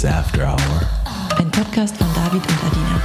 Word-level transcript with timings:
It's 0.00 0.10
After 0.10 0.48
Hour. 0.48 0.80
Ein 1.36 1.50
Podcast 1.50 1.94
von 1.98 2.06
David 2.14 2.40
und 2.48 2.64
Adina. 2.64 3.02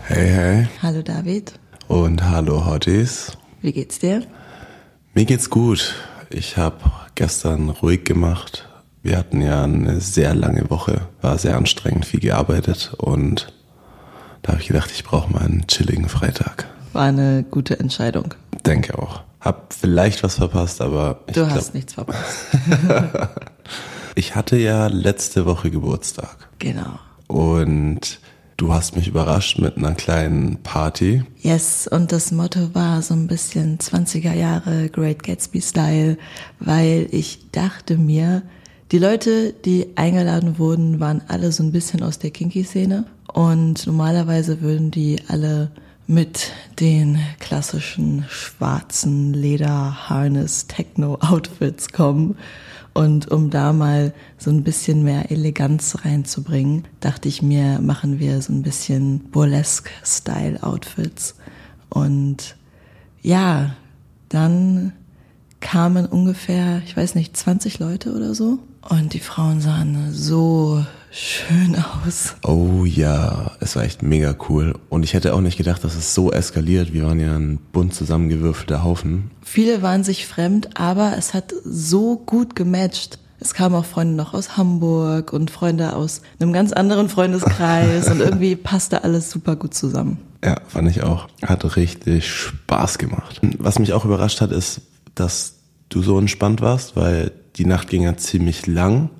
Hey, 0.00 0.28
hey. 0.28 0.68
Hallo 0.80 1.02
David. 1.02 1.52
Und 1.86 2.24
hallo 2.24 2.64
Hotties. 2.64 3.36
Wie 3.60 3.72
geht's 3.72 3.98
dir? 3.98 4.22
Mir 5.12 5.26
geht's 5.26 5.50
gut. 5.50 5.94
Ich 6.30 6.56
habe 6.56 6.78
gestern 7.16 7.68
ruhig 7.68 8.04
gemacht. 8.04 8.66
Wir 9.02 9.18
hatten 9.18 9.42
ja 9.42 9.64
eine 9.64 10.00
sehr 10.00 10.34
lange 10.34 10.70
Woche, 10.70 11.02
war 11.20 11.36
sehr 11.36 11.58
anstrengend, 11.58 12.06
viel 12.06 12.20
gearbeitet 12.20 12.94
und 12.96 13.52
da 14.40 14.52
habe 14.52 14.62
ich 14.62 14.68
gedacht, 14.68 14.90
ich 14.90 15.04
brauche 15.04 15.30
mal 15.30 15.42
einen 15.42 15.66
chilligen 15.66 16.08
Freitag. 16.08 16.66
War 16.94 17.04
eine 17.04 17.44
gute 17.50 17.78
Entscheidung. 17.78 18.32
Denke 18.64 18.98
auch. 18.98 19.20
Hab 19.44 19.74
vielleicht 19.74 20.22
was 20.22 20.36
verpasst, 20.36 20.80
aber 20.80 21.20
ich 21.26 21.34
Du 21.34 21.44
glaub, 21.44 21.54
hast 21.54 21.74
nichts 21.74 21.92
verpasst. 21.92 22.46
ich 24.14 24.34
hatte 24.34 24.56
ja 24.56 24.86
letzte 24.86 25.44
Woche 25.44 25.70
Geburtstag 25.70 26.48
genau. 26.58 26.98
und 27.26 28.20
du 28.56 28.72
hast 28.72 28.96
mich 28.96 29.06
überrascht 29.06 29.58
mit 29.58 29.76
einer 29.76 29.92
kleinen 29.92 30.62
Party. 30.62 31.24
Yes, 31.42 31.86
und 31.86 32.10
das 32.10 32.32
Motto 32.32 32.74
war 32.74 33.02
so 33.02 33.12
ein 33.12 33.26
bisschen 33.26 33.76
20er 33.76 34.32
Jahre 34.32 34.88
Great 34.88 35.22
Gatsby 35.22 35.60
Style, 35.60 36.16
weil 36.58 37.06
ich 37.10 37.50
dachte 37.52 37.98
mir, 37.98 38.42
die 38.92 38.98
Leute, 38.98 39.52
die 39.52 39.88
eingeladen 39.96 40.58
wurden, 40.58 41.00
waren 41.00 41.20
alle 41.28 41.52
so 41.52 41.62
ein 41.62 41.72
bisschen 41.72 42.02
aus 42.02 42.18
der 42.18 42.30
Kinky-Szene 42.30 43.04
und 43.32 43.86
normalerweise 43.86 44.62
würden 44.62 44.90
die 44.90 45.18
alle 45.28 45.70
mit 46.06 46.52
den 46.80 47.18
klassischen 47.40 48.26
schwarzen 48.28 49.32
Leder-Harness-Techno-Outfits 49.32 51.92
kommen. 51.92 52.36
Und 52.92 53.30
um 53.30 53.48
da 53.50 53.72
mal 53.72 54.12
so 54.38 54.50
ein 54.50 54.62
bisschen 54.62 55.02
mehr 55.02 55.30
Eleganz 55.30 56.04
reinzubringen, 56.04 56.84
dachte 57.00 57.28
ich 57.28 57.40
mir, 57.42 57.80
machen 57.80 58.20
wir 58.20 58.40
so 58.40 58.52
ein 58.52 58.62
bisschen 58.62 59.18
Burlesque-Style-Outfits. 59.30 61.34
Und 61.88 62.56
ja, 63.22 63.74
dann 64.28 64.92
kamen 65.60 66.06
ungefähr, 66.06 66.82
ich 66.84 66.96
weiß 66.96 67.14
nicht, 67.14 67.36
20 67.36 67.78
Leute 67.78 68.14
oder 68.14 68.34
so. 68.34 68.58
Und 68.88 69.12
die 69.14 69.20
Frauen 69.20 69.60
sahen 69.60 70.12
so 70.12 70.84
schön 71.14 71.76
aus. 71.76 72.34
Oh 72.44 72.84
ja, 72.84 73.52
es 73.60 73.76
war 73.76 73.84
echt 73.84 74.02
mega 74.02 74.34
cool. 74.48 74.74
Und 74.88 75.04
ich 75.04 75.14
hätte 75.14 75.34
auch 75.34 75.40
nicht 75.40 75.56
gedacht, 75.56 75.84
dass 75.84 75.94
es 75.94 76.14
so 76.14 76.32
eskaliert. 76.32 76.92
Wir 76.92 77.04
waren 77.04 77.20
ja 77.20 77.36
ein 77.36 77.58
bunt 77.72 77.94
zusammengewürfelter 77.94 78.82
Haufen. 78.82 79.30
Viele 79.42 79.80
waren 79.80 80.02
sich 80.02 80.26
fremd, 80.26 80.76
aber 80.78 81.14
es 81.16 81.32
hat 81.32 81.54
so 81.64 82.16
gut 82.16 82.56
gematcht. 82.56 83.18
Es 83.38 83.54
kamen 83.54 83.74
auch 83.74 83.84
Freunde 83.84 84.14
noch 84.14 84.34
aus 84.34 84.56
Hamburg 84.56 85.32
und 85.32 85.50
Freunde 85.50 85.94
aus 85.94 86.22
einem 86.40 86.52
ganz 86.52 86.72
anderen 86.72 87.08
Freundeskreis 87.08 88.10
und 88.10 88.20
irgendwie 88.20 88.56
passte 88.56 89.04
alles 89.04 89.30
super 89.30 89.54
gut 89.54 89.74
zusammen. 89.74 90.18
Ja, 90.42 90.56
fand 90.66 90.90
ich 90.90 91.02
auch. 91.02 91.28
Hat 91.42 91.76
richtig 91.76 92.28
Spaß 92.28 92.98
gemacht. 92.98 93.40
Was 93.58 93.78
mich 93.78 93.92
auch 93.92 94.04
überrascht 94.04 94.40
hat, 94.40 94.50
ist, 94.50 94.80
dass 95.14 95.54
du 95.90 96.02
so 96.02 96.18
entspannt 96.18 96.60
warst, 96.60 96.96
weil 96.96 97.32
die 97.56 97.66
Nacht 97.66 97.88
ging 97.88 98.02
ja 98.02 98.16
ziemlich 98.16 98.66
lang 98.66 99.10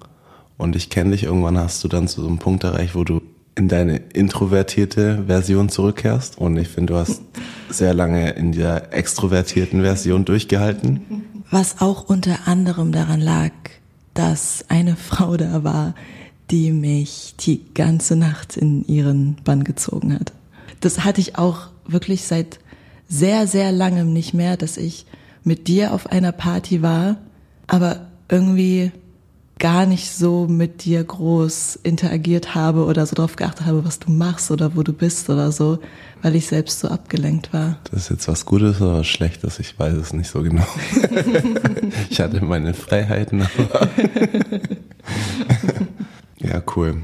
und 0.56 0.76
ich 0.76 0.90
kenne 0.90 1.10
dich. 1.10 1.24
Irgendwann 1.24 1.58
hast 1.58 1.82
du 1.84 1.88
dann 1.88 2.08
zu 2.08 2.22
so 2.22 2.28
einem 2.28 2.38
Punkt 2.38 2.64
erreicht, 2.64 2.94
wo 2.94 3.04
du 3.04 3.20
in 3.56 3.68
deine 3.68 3.96
introvertierte 3.96 5.24
Version 5.26 5.68
zurückkehrst. 5.68 6.38
Und 6.38 6.56
ich 6.56 6.68
finde, 6.68 6.94
du 6.94 6.98
hast 6.98 7.22
sehr 7.68 7.94
lange 7.94 8.30
in 8.30 8.52
der 8.52 8.92
extrovertierten 8.92 9.82
Version 9.82 10.24
durchgehalten. 10.24 11.24
Was 11.50 11.80
auch 11.80 12.08
unter 12.08 12.48
anderem 12.48 12.92
daran 12.92 13.20
lag, 13.20 13.52
dass 14.14 14.64
eine 14.68 14.96
Frau 14.96 15.36
da 15.36 15.64
war, 15.64 15.94
die 16.50 16.72
mich 16.72 17.34
die 17.40 17.62
ganze 17.74 18.16
Nacht 18.16 18.56
in 18.56 18.86
ihren 18.86 19.36
Bann 19.44 19.64
gezogen 19.64 20.14
hat. 20.14 20.32
Das 20.80 21.04
hatte 21.04 21.20
ich 21.20 21.38
auch 21.38 21.68
wirklich 21.86 22.24
seit 22.24 22.58
sehr, 23.08 23.46
sehr 23.46 23.72
langem 23.72 24.12
nicht 24.12 24.34
mehr, 24.34 24.56
dass 24.56 24.76
ich 24.76 25.06
mit 25.42 25.68
dir 25.68 25.92
auf 25.92 26.10
einer 26.10 26.32
Party 26.32 26.82
war, 26.82 27.16
aber 27.66 28.08
irgendwie 28.28 28.92
gar 29.58 29.86
nicht 29.86 30.10
so 30.10 30.46
mit 30.48 30.84
dir 30.84 31.02
groß 31.04 31.78
interagiert 31.82 32.54
habe 32.54 32.84
oder 32.84 33.06
so 33.06 33.14
drauf 33.14 33.36
geachtet 33.36 33.66
habe, 33.66 33.84
was 33.84 33.98
du 33.98 34.10
machst 34.10 34.50
oder 34.50 34.74
wo 34.76 34.82
du 34.82 34.92
bist 34.92 35.30
oder 35.30 35.52
so, 35.52 35.78
weil 36.22 36.34
ich 36.34 36.46
selbst 36.46 36.80
so 36.80 36.88
abgelenkt 36.88 37.52
war. 37.52 37.78
Das 37.90 38.02
ist 38.02 38.10
jetzt 38.10 38.28
was 38.28 38.46
Gutes 38.46 38.80
oder 38.80 38.98
was 38.98 39.06
Schlechtes, 39.06 39.58
ich 39.60 39.78
weiß 39.78 39.94
es 39.94 40.12
nicht 40.12 40.28
so 40.28 40.42
genau. 40.42 40.66
ich 42.10 42.20
hatte 42.20 42.44
meine 42.44 42.74
Freiheiten, 42.74 43.42
aber 43.42 43.88
ja, 46.38 46.62
cool. 46.74 47.02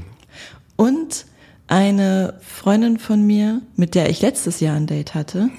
Und 0.75 1.25
eine 1.71 2.33
Freundin 2.41 2.99
von 2.99 3.25
mir, 3.25 3.61
mit 3.77 3.95
der 3.95 4.09
ich 4.09 4.21
letztes 4.21 4.59
Jahr 4.59 4.75
ein 4.75 4.87
Date 4.87 5.15
hatte, 5.15 5.49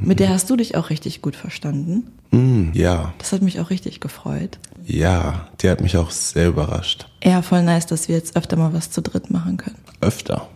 mit 0.00 0.20
der 0.20 0.28
hast 0.28 0.48
du 0.48 0.54
dich 0.56 0.76
auch 0.76 0.90
richtig 0.90 1.22
gut 1.22 1.34
verstanden. 1.34 2.06
Mm, 2.30 2.70
ja, 2.72 3.12
Das 3.18 3.32
hat 3.32 3.42
mich 3.42 3.58
auch 3.58 3.68
richtig 3.70 3.98
gefreut. 3.98 4.60
ja, 4.86 5.48
die 5.60 5.68
hat 5.68 5.80
mich 5.80 5.96
auch 5.96 6.12
sehr 6.12 6.46
überrascht. 6.48 7.08
Ja, 7.22 7.42
voll 7.42 7.62
nice, 7.64 7.86
dass 7.86 8.06
wir 8.06 8.14
jetzt 8.16 8.36
öfter 8.36 8.56
mal 8.56 8.72
was 8.72 8.92
zu 8.92 9.02
dritt 9.02 9.30
machen 9.30 9.56
können. 9.56 9.78
Öfter. 10.00 10.48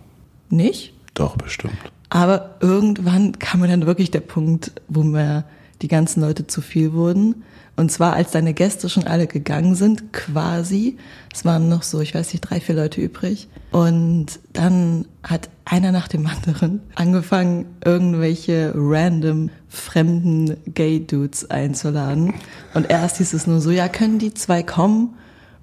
Nicht? 0.49 0.93
Doch, 1.15 1.37
bestimmt. 1.37 1.75
Aber 2.09 2.55
irgendwann 2.61 3.39
kam 3.41 3.61
mir 3.61 3.69
dann 3.69 3.85
wirklich 3.85 4.13
der 4.13 4.21
Punkt, 4.21 4.71
wo 4.87 5.03
mir 5.03 5.45
die 5.83 5.89
ganzen 5.89 6.21
Leute 6.21 6.47
zu 6.47 6.61
viel 6.61 6.93
wurden. 6.93 7.43
Und 7.79 7.93
zwar, 7.93 8.15
als 8.15 8.33
deine 8.33 8.55
Gäste 8.55 8.89
schon 8.89 9.07
alle 9.07 9.29
gegangen 9.29 9.77
sind, 9.77 10.13
quasi. 10.13 10.97
Es 11.33 11.45
waren 11.45 11.69
noch 11.69 11.85
so, 11.85 12.01
ich 12.01 12.13
weiß 12.13 12.33
nicht, 12.33 12.41
drei, 12.41 12.59
vier 12.59 12.75
Leute 12.75 13.01
übrig. 13.01 13.47
Und 13.71 14.41
dann 14.53 15.07
hat 15.23 15.49
einer 15.65 15.93
nach 15.93 16.09
dem 16.09 16.27
anderen 16.27 16.81
angefangen, 16.97 17.67
irgendwelche 17.85 18.73
random 18.75 19.51
fremden 19.69 20.57
Gay-Dudes 20.75 21.51
einzuladen. 21.51 22.35
Und 22.75 22.91
erst 22.91 23.19
hieß 23.19 23.33
es 23.33 23.47
nur 23.47 23.61
so, 23.61 23.71
ja, 23.71 23.87
können 23.87 24.19
die 24.19 24.35
zwei 24.35 24.65
kommen? 24.65 25.15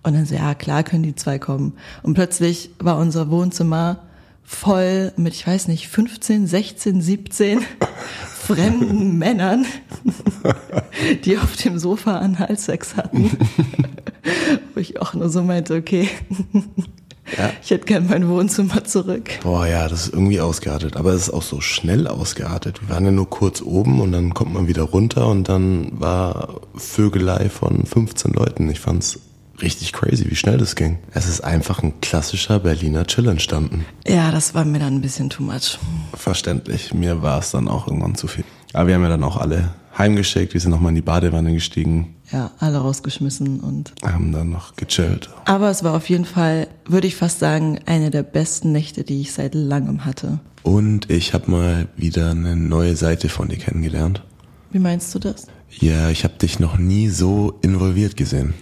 Und 0.04 0.14
dann 0.16 0.26
so, 0.26 0.36
ja, 0.36 0.56
klar 0.56 0.84
können 0.84 1.04
die 1.04 1.16
zwei 1.16 1.38
kommen. 1.38 1.74
Und 2.02 2.14
plötzlich 2.14 2.70
war 2.80 2.98
unser 2.98 3.30
Wohnzimmer 3.30 4.04
voll 4.42 5.12
mit, 5.18 5.34
ich 5.34 5.46
weiß 5.46 5.68
nicht, 5.68 5.90
15, 5.90 6.48
16, 6.48 7.02
17 7.02 7.60
fremden 8.46 9.18
Männern, 9.18 9.66
die 11.26 11.38
auf 11.38 11.56
dem 11.58 11.78
Sofa 11.80 12.18
Analsex 12.20 12.96
hatten. 12.96 13.32
Wo 14.74 14.80
ich 14.80 15.00
auch 15.02 15.14
nur 15.14 15.30
so 15.30 15.42
meinte, 15.44 15.76
okay, 15.76 16.10
Ja. 17.38 17.50
ich 17.64 17.72
hätte 17.72 17.86
gern 17.86 18.08
mein 18.08 18.28
Wohnzimmer 18.30 18.84
zurück. 18.84 19.30
Boah, 19.44 19.66
ja, 19.68 19.88
das 19.88 20.08
ist 20.08 20.14
irgendwie 20.14 20.40
ausgeartet. 20.42 20.96
Aber 20.96 21.12
es 21.14 21.24
ist 21.24 21.30
auch 21.34 21.42
so 21.42 21.60
schnell 21.62 22.08
ausgeartet. 22.08 22.82
Wir 22.82 22.90
waren 22.96 23.06
ja 23.06 23.12
nur 23.12 23.30
kurz 23.30 23.62
oben 23.62 24.00
und 24.02 24.12
dann 24.12 24.34
kommt 24.34 24.54
man 24.54 24.68
wieder 24.68 24.84
runter 24.84 25.28
und 25.28 25.50
dann 25.50 26.00
war 26.00 26.62
Vögelei 26.76 27.50
von 27.50 27.86
15 27.86 28.34
Leuten. 28.34 28.70
Ich 28.70 28.80
fand's 28.80 29.20
richtig 29.62 29.94
crazy, 29.94 30.30
wie 30.30 30.36
schnell 30.36 30.58
das 30.58 30.76
ging. 30.76 30.98
Es 31.14 31.28
ist 31.28 31.42
einfach 31.42 31.82
ein 31.84 32.00
klassischer 32.02 32.60
Berliner 32.60 33.06
Chill 33.08 33.28
entstanden. 33.28 33.86
Ja, 34.08 34.32
das 34.32 34.54
war 34.54 34.66
mir 34.66 34.80
dann 34.80 34.96
ein 34.96 35.02
bisschen 35.02 35.30
too 35.30 35.44
much. 35.44 35.80
Verständlich. 36.14 36.94
Mir 36.94 37.22
war 37.22 37.40
es 37.40 37.52
dann 37.52 37.68
auch 37.68 37.88
irgendwann 37.88 38.16
zu 38.16 38.28
viel. 38.28 38.44
Aber 38.74 38.88
wir 38.88 38.96
haben 38.96 39.04
ja 39.04 39.10
dann 39.10 39.24
auch 39.24 39.38
alle 39.38 39.74
heimgeschickt. 39.98 40.54
Wir 40.54 40.62
sind 40.62 40.72
nochmal 40.72 40.90
in 40.90 40.96
die 40.96 41.02
Badewanne 41.02 41.54
gestiegen, 41.54 42.16
Ja, 42.32 42.52
alle 42.60 42.80
rausgeschmissen 42.80 43.60
und. 43.62 43.94
haben 44.04 44.32
dann 44.32 44.50
noch 44.50 44.76
gechillt. 44.76 45.30
Aber 45.46 45.70
es 45.70 45.84
war 45.84 45.94
auf 45.96 46.10
jeden 46.10 46.26
Fall, 46.26 46.68
würde 46.86 47.08
ich 47.08 47.16
fast 47.16 47.40
sagen, 47.40 47.80
eine 47.86 48.10
der 48.12 48.24
besten 48.24 48.72
Nächte, 48.72 49.04
die 49.04 49.22
ich 49.22 49.32
seit 49.32 49.56
langem 49.56 50.04
hatte. 50.06 50.40
Und 50.64 51.10
ich 51.12 51.34
habe 51.34 51.50
mal 51.52 51.88
wieder 51.96 52.32
eine 52.32 52.56
neue 52.56 52.96
Seite 52.96 53.30
von 53.30 53.48
dir 53.50 53.58
kennengelernt. 53.58 54.24
Wie 54.72 54.80
meinst 54.80 55.14
du 55.16 55.20
das? 55.20 55.48
Ja, 55.80 56.10
ich 56.10 56.24
habe 56.24 56.34
dich 56.36 56.60
noch 56.60 56.78
nie 56.78 57.08
so 57.10 57.58
involviert 57.62 58.18
gesehen. 58.18 58.54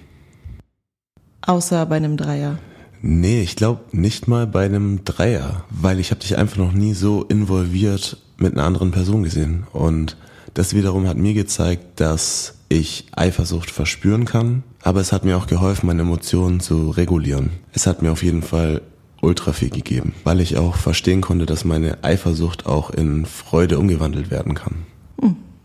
Außer 1.45 1.85
bei 1.85 1.97
einem 1.97 2.17
Dreier. 2.17 2.57
Nee, 3.01 3.41
ich 3.41 3.55
glaube 3.55 3.81
nicht 3.91 4.27
mal 4.27 4.47
bei 4.47 4.65
einem 4.65 5.03
Dreier, 5.03 5.65
weil 5.69 5.99
ich 5.99 6.11
habe 6.11 6.21
dich 6.21 6.37
einfach 6.37 6.57
noch 6.57 6.71
nie 6.71 6.93
so 6.93 7.23
involviert 7.23 8.17
mit 8.37 8.53
einer 8.53 8.63
anderen 8.63 8.91
Person 8.91 9.23
gesehen. 9.23 9.67
Und 9.73 10.15
das 10.53 10.73
wiederum 10.73 11.07
hat 11.07 11.17
mir 11.17 11.33
gezeigt, 11.33 11.99
dass 11.99 12.55
ich 12.69 13.07
Eifersucht 13.11 13.71
verspüren 13.71 14.25
kann, 14.25 14.63
aber 14.81 15.01
es 15.01 15.11
hat 15.11 15.25
mir 15.25 15.37
auch 15.37 15.47
geholfen, 15.47 15.87
meine 15.87 16.03
Emotionen 16.03 16.59
zu 16.59 16.91
regulieren. 16.91 17.51
Es 17.73 17.87
hat 17.87 18.01
mir 18.01 18.11
auf 18.11 18.23
jeden 18.23 18.41
Fall 18.41 18.81
ultra 19.21 19.53
viel 19.53 19.69
gegeben, 19.69 20.13
weil 20.23 20.39
ich 20.41 20.57
auch 20.57 20.75
verstehen 20.75 21.21
konnte, 21.21 21.45
dass 21.45 21.65
meine 21.65 22.03
Eifersucht 22.03 22.65
auch 22.65 22.89
in 22.89 23.25
Freude 23.25 23.79
umgewandelt 23.79 24.31
werden 24.31 24.53
kann. 24.53 24.85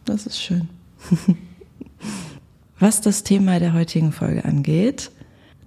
Das 0.05 0.27
ist 0.27 0.41
schön. 0.41 0.69
Was 2.79 3.01
das 3.01 3.25
Thema 3.25 3.59
der 3.59 3.75
heutigen 3.75 4.13
Folge 4.13 4.45
angeht, 4.45 5.11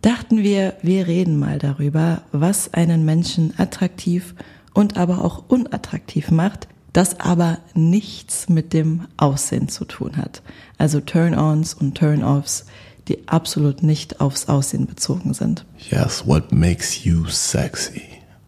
dachten 0.01 0.43
wir, 0.43 0.75
wir 0.81 1.07
reden 1.07 1.39
mal 1.39 1.59
darüber, 1.59 2.23
was 2.31 2.73
einen 2.73 3.05
Menschen 3.05 3.53
attraktiv 3.57 4.35
und 4.73 4.97
aber 4.97 5.23
auch 5.23 5.43
unattraktiv 5.47 6.31
macht, 6.31 6.67
das 6.93 7.19
aber 7.19 7.59
nichts 7.73 8.49
mit 8.49 8.73
dem 8.73 9.07
Aussehen 9.17 9.69
zu 9.69 9.85
tun 9.85 10.17
hat. 10.17 10.41
Also 10.77 10.99
Turn-ons 10.99 11.73
und 11.73 11.95
Turn-offs, 11.95 12.65
die 13.07 13.27
absolut 13.27 13.83
nicht 13.83 14.21
aufs 14.21 14.47
Aussehen 14.49 14.87
bezogen 14.87 15.33
sind. 15.33 15.65
Yes, 15.89 16.25
what 16.25 16.51
makes 16.51 17.03
you 17.03 17.25
sexy? 17.27 18.01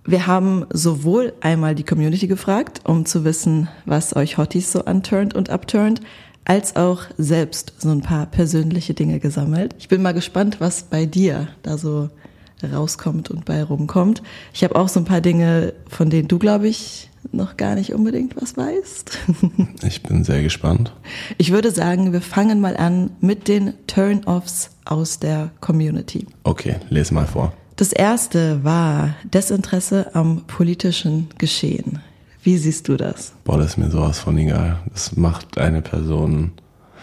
Wir 0.06 0.28
haben 0.28 0.66
sowohl 0.70 1.32
einmal 1.40 1.76
die 1.76 1.86
Community 1.86 2.28
gefragt, 2.28 2.82
um 2.84 3.06
zu 3.06 3.24
wissen, 3.24 3.70
was 3.86 4.16
euch 4.16 4.38
Hotties 4.38 4.74
so 4.74 4.84
unturnt 4.84 5.34
und 5.34 5.50
upturnt, 5.50 6.02
als 6.45 6.75
auch 6.75 7.04
selbst 7.18 7.74
so 7.78 7.90
ein 7.90 8.01
paar 8.01 8.25
persönliche 8.25 8.94
Dinge 8.94 9.19
gesammelt. 9.19 9.75
Ich 9.80 9.88
bin 9.88 10.01
mal 10.01 10.13
gespannt, 10.13 10.60
was 10.60 10.84
bei 10.84 11.06
dir 11.06 11.48
da 11.62 11.78
so 11.78 12.10
rauskommt 12.63 13.30
und 13.30 13.45
bei 13.45 13.63
rumkommt. 13.63 14.24
Ich 14.54 14.63
habe 14.63 14.75
auch 14.75 14.88
so 14.88 15.00
ein 15.00 15.06
paar 15.06 15.22
Dinge, 15.22 15.74
von 15.90 16.10
denen 16.10 16.28
du, 16.28 16.40
glaube 16.40 16.68
ich, 16.68 17.10
noch 17.31 17.57
gar 17.57 17.75
nicht 17.75 17.94
unbedingt 17.94 18.36
was 18.42 18.57
weißt. 18.57 19.18
ich 19.84 20.04
bin 20.04 20.24
sehr 20.24 20.44
gespannt. 20.44 20.94
Ich 21.38 21.51
würde 21.51 21.72
sagen, 21.72 22.13
wir 22.13 22.22
fangen 22.22 22.62
mal 22.62 22.78
an 22.78 23.12
mit 23.22 23.48
den 23.48 23.74
Turn-offs 23.88 24.72
aus 24.86 25.19
der 25.19 25.51
Community. 25.62 26.28
Okay, 26.44 26.75
lese 26.89 27.13
mal 27.13 27.25
vor. 27.25 27.54
Das 27.75 27.92
erste 27.92 28.63
war 28.63 29.16
Desinteresse 29.24 30.13
am 30.13 30.44
politischen 30.46 31.30
Geschehen. 31.38 32.01
Wie 32.44 32.57
siehst 32.57 32.90
du 32.90 32.98
das? 32.98 33.31
Boah, 33.45 33.57
das 33.57 33.72
ist 33.72 33.78
mir 33.78 33.90
sowas 33.90 34.19
von 34.19 34.38
egal. 34.38 34.80
Das 34.92 35.16
macht 35.16 35.57
eine 35.57 35.81
Person. 35.81 36.51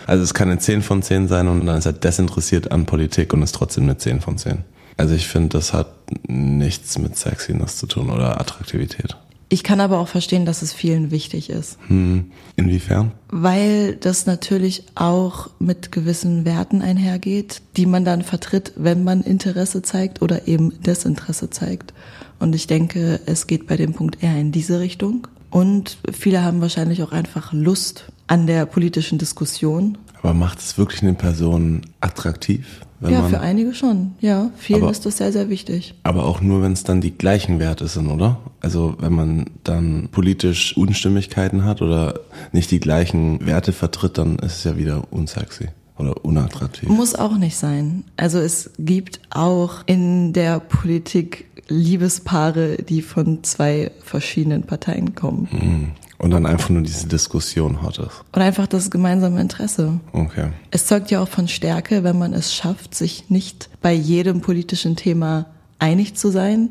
Also 0.06 0.22
es 0.22 0.34
kann 0.34 0.48
eine 0.48 0.58
10 0.58 0.82
von 0.82 1.02
10 1.02 1.28
sein 1.28 1.48
und 1.48 1.66
dann 1.66 1.78
ist 1.78 1.86
er 1.86 1.92
desinteressiert 1.92 2.70
an 2.72 2.86
Politik 2.86 3.32
und 3.32 3.42
ist 3.42 3.54
trotzdem 3.54 3.84
eine 3.84 3.96
10 3.96 4.20
von 4.20 4.36
10. 4.36 4.64
Also 4.96 5.14
ich 5.14 5.28
finde, 5.28 5.48
das 5.50 5.72
hat 5.72 5.94
nichts 6.26 6.98
mit 6.98 7.16
Sexiness 7.16 7.78
zu 7.78 7.86
tun 7.86 8.10
oder 8.10 8.38
Attraktivität. 8.38 9.16
Ich 9.52 9.64
kann 9.64 9.80
aber 9.80 9.98
auch 9.98 10.06
verstehen, 10.06 10.46
dass 10.46 10.62
es 10.62 10.72
vielen 10.72 11.10
wichtig 11.10 11.50
ist. 11.50 11.76
Hm. 11.88 12.30
Inwiefern? 12.54 13.10
Weil 13.30 13.96
das 13.96 14.24
natürlich 14.24 14.84
auch 14.94 15.50
mit 15.58 15.90
gewissen 15.90 16.44
Werten 16.44 16.82
einhergeht, 16.82 17.60
die 17.76 17.86
man 17.86 18.04
dann 18.04 18.22
vertritt, 18.22 18.72
wenn 18.76 19.02
man 19.02 19.22
Interesse 19.22 19.82
zeigt 19.82 20.22
oder 20.22 20.46
eben 20.46 20.80
Desinteresse 20.82 21.50
zeigt. 21.50 21.92
Und 22.38 22.54
ich 22.54 22.68
denke, 22.68 23.20
es 23.26 23.48
geht 23.48 23.66
bei 23.66 23.76
dem 23.76 23.92
Punkt 23.92 24.22
eher 24.22 24.36
in 24.36 24.52
diese 24.52 24.78
Richtung. 24.78 25.26
Und 25.50 25.98
viele 26.12 26.44
haben 26.44 26.60
wahrscheinlich 26.60 27.02
auch 27.02 27.10
einfach 27.10 27.52
Lust 27.52 28.04
an 28.28 28.46
der 28.46 28.66
politischen 28.66 29.18
Diskussion. 29.18 29.98
Aber 30.22 30.32
macht 30.32 30.60
es 30.60 30.78
wirklich 30.78 31.02
eine 31.02 31.14
Person 31.14 31.82
attraktiv? 32.00 32.82
Ja, 33.08 33.22
für 33.24 33.40
einige 33.40 33.74
schon. 33.74 34.12
Ja, 34.20 34.50
vielen 34.56 34.82
aber, 34.82 34.90
ist 34.90 35.06
das 35.06 35.16
sehr, 35.16 35.32
sehr 35.32 35.48
wichtig. 35.48 35.94
Aber 36.02 36.24
auch 36.26 36.40
nur, 36.40 36.62
wenn 36.62 36.72
es 36.72 36.84
dann 36.84 37.00
die 37.00 37.16
gleichen 37.16 37.58
Werte 37.58 37.88
sind, 37.88 38.08
oder? 38.08 38.38
Also 38.60 38.96
wenn 38.98 39.12
man 39.12 39.46
dann 39.64 40.08
politisch 40.12 40.76
Unstimmigkeiten 40.76 41.64
hat 41.64 41.80
oder 41.80 42.20
nicht 42.52 42.70
die 42.70 42.80
gleichen 42.80 43.46
Werte 43.46 43.72
vertritt, 43.72 44.18
dann 44.18 44.36
ist 44.36 44.56
es 44.58 44.64
ja 44.64 44.76
wieder 44.76 45.04
unsexy 45.10 45.68
oder 45.96 46.24
unattraktiv. 46.24 46.88
Muss 46.88 47.14
auch 47.14 47.36
nicht 47.36 47.56
sein. 47.56 48.04
Also 48.16 48.38
es 48.38 48.70
gibt 48.78 49.20
auch 49.30 49.82
in 49.86 50.32
der 50.32 50.60
Politik 50.60 51.46
Liebespaare, 51.68 52.78
die 52.82 53.00
von 53.00 53.44
zwei 53.44 53.92
verschiedenen 54.02 54.64
Parteien 54.64 55.14
kommen. 55.14 55.48
Mhm. 55.50 55.88
Und 56.20 56.32
dann 56.32 56.44
einfach 56.44 56.68
nur 56.68 56.82
diese 56.82 57.08
Diskussion 57.08 57.80
hattest. 57.80 58.24
Und 58.32 58.42
einfach 58.42 58.66
das 58.66 58.90
gemeinsame 58.90 59.40
Interesse. 59.40 60.00
Okay. 60.12 60.48
Es 60.70 60.84
zeugt 60.86 61.10
ja 61.10 61.22
auch 61.22 61.28
von 61.28 61.48
Stärke, 61.48 62.04
wenn 62.04 62.18
man 62.18 62.34
es 62.34 62.54
schafft, 62.54 62.94
sich 62.94 63.30
nicht 63.30 63.70
bei 63.80 63.94
jedem 63.94 64.42
politischen 64.42 64.96
Thema 64.96 65.46
einig 65.78 66.16
zu 66.16 66.30
sein 66.30 66.68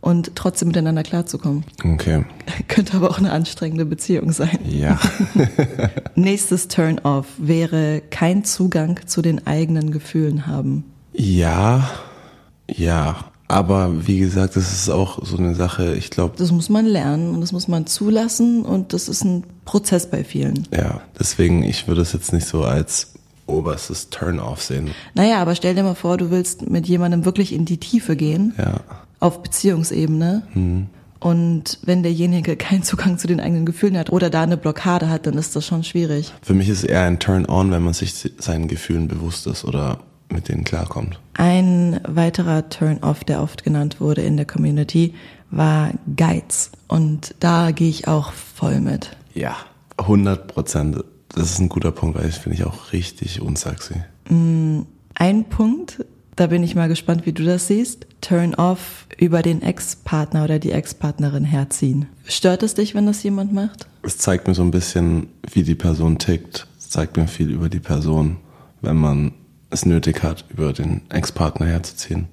und 0.00 0.34
trotzdem 0.34 0.68
miteinander 0.68 1.04
klarzukommen. 1.04 1.62
Okay. 1.84 2.24
Könnte 2.68 2.96
aber 2.96 3.08
auch 3.08 3.18
eine 3.18 3.30
anstrengende 3.30 3.86
Beziehung 3.86 4.32
sein. 4.32 4.58
Ja. 4.68 4.98
Nächstes 6.16 6.66
Turn-off 6.66 7.26
wäre 7.38 8.02
kein 8.10 8.44
Zugang 8.44 8.98
zu 9.06 9.22
den 9.22 9.46
eigenen 9.46 9.92
Gefühlen 9.92 10.48
haben. 10.48 10.82
Ja, 11.12 11.88
ja. 12.68 13.31
Aber 13.52 14.06
wie 14.06 14.18
gesagt, 14.18 14.56
das 14.56 14.72
ist 14.72 14.88
auch 14.88 15.22
so 15.22 15.36
eine 15.36 15.54
Sache, 15.54 15.94
ich 15.94 16.08
glaube. 16.08 16.34
Das 16.38 16.50
muss 16.52 16.70
man 16.70 16.86
lernen 16.86 17.34
und 17.34 17.42
das 17.42 17.52
muss 17.52 17.68
man 17.68 17.86
zulassen 17.86 18.64
und 18.64 18.94
das 18.94 19.08
ist 19.08 19.24
ein 19.24 19.44
Prozess 19.66 20.08
bei 20.08 20.24
vielen. 20.24 20.66
Ja, 20.74 21.02
deswegen, 21.18 21.62
ich 21.62 21.86
würde 21.86 22.00
es 22.00 22.14
jetzt 22.14 22.32
nicht 22.32 22.46
so 22.46 22.64
als 22.64 23.12
oberstes 23.46 24.08
Turn-off 24.08 24.62
sehen. 24.62 24.92
Naja, 25.12 25.42
aber 25.42 25.54
stell 25.54 25.74
dir 25.74 25.82
mal 25.82 25.94
vor, 25.94 26.16
du 26.16 26.30
willst 26.30 26.70
mit 26.70 26.86
jemandem 26.88 27.26
wirklich 27.26 27.52
in 27.52 27.66
die 27.66 27.76
Tiefe 27.76 28.16
gehen. 28.16 28.54
Ja. 28.56 28.80
Auf 29.20 29.42
Beziehungsebene. 29.42 30.44
Mhm. 30.54 30.86
Und 31.20 31.78
wenn 31.82 32.02
derjenige 32.02 32.56
keinen 32.56 32.82
Zugang 32.82 33.18
zu 33.18 33.26
den 33.26 33.38
eigenen 33.38 33.66
Gefühlen 33.66 33.98
hat 33.98 34.10
oder 34.10 34.30
da 34.30 34.42
eine 34.42 34.56
Blockade 34.56 35.10
hat, 35.10 35.26
dann 35.26 35.34
ist 35.34 35.54
das 35.54 35.66
schon 35.66 35.84
schwierig. 35.84 36.32
Für 36.40 36.54
mich 36.54 36.70
ist 36.70 36.78
es 36.78 36.84
eher 36.84 37.02
ein 37.02 37.18
Turn-on, 37.18 37.70
wenn 37.70 37.82
man 37.82 37.92
sich 37.92 38.14
seinen 38.38 38.66
Gefühlen 38.66 39.08
bewusst 39.08 39.46
ist 39.46 39.66
oder 39.66 39.98
mit 40.30 40.48
denen 40.48 40.64
klarkommt. 40.64 41.20
Ein 41.34 42.00
weiterer 42.06 42.68
Turn-off, 42.68 43.24
der 43.24 43.42
oft 43.42 43.64
genannt 43.64 44.00
wurde 44.00 44.22
in 44.22 44.36
der 44.36 44.46
Community, 44.46 45.14
war 45.50 45.90
Geiz. 46.16 46.70
Und 46.88 47.34
da 47.40 47.70
gehe 47.70 47.88
ich 47.88 48.08
auch 48.08 48.32
voll 48.32 48.80
mit. 48.80 49.16
Ja, 49.34 49.56
100 49.98 50.48
Prozent. 50.48 51.04
Das 51.28 51.50
ist 51.50 51.58
ein 51.58 51.68
guter 51.68 51.92
Punkt, 51.92 52.18
weil 52.18 52.28
ich 52.28 52.36
finde 52.36 52.58
ich 52.58 52.64
auch 52.64 52.92
richtig 52.92 53.40
unsexy. 53.40 53.94
Mm, 54.28 54.80
ein 55.14 55.44
Punkt, 55.44 56.04
da 56.36 56.46
bin 56.46 56.62
ich 56.62 56.74
mal 56.74 56.88
gespannt, 56.88 57.26
wie 57.26 57.32
du 57.32 57.44
das 57.44 57.66
siehst. 57.66 58.06
Turn 58.20 58.54
off 58.54 59.06
über 59.18 59.42
den 59.42 59.62
Ex-Partner 59.62 60.44
oder 60.44 60.58
die 60.58 60.72
Ex-Partnerin 60.72 61.44
herziehen. 61.44 62.06
Stört 62.24 62.62
es 62.62 62.74
dich, 62.74 62.94
wenn 62.94 63.06
das 63.06 63.22
jemand 63.22 63.52
macht? 63.52 63.86
Es 64.02 64.18
zeigt 64.18 64.48
mir 64.48 64.54
so 64.54 64.62
ein 64.62 64.70
bisschen, 64.70 65.28
wie 65.50 65.62
die 65.62 65.74
Person 65.74 66.18
tickt. 66.18 66.66
Es 66.78 66.88
zeigt 66.88 67.16
mir 67.16 67.28
viel 67.28 67.50
über 67.50 67.68
die 67.68 67.80
Person, 67.80 68.38
wenn 68.80 68.96
man 68.96 69.32
es 69.72 69.86
nötig 69.86 70.22
hat, 70.22 70.44
über 70.50 70.72
den 70.72 71.02
Ex-Partner 71.08 71.66
herzuziehen. 71.66 72.28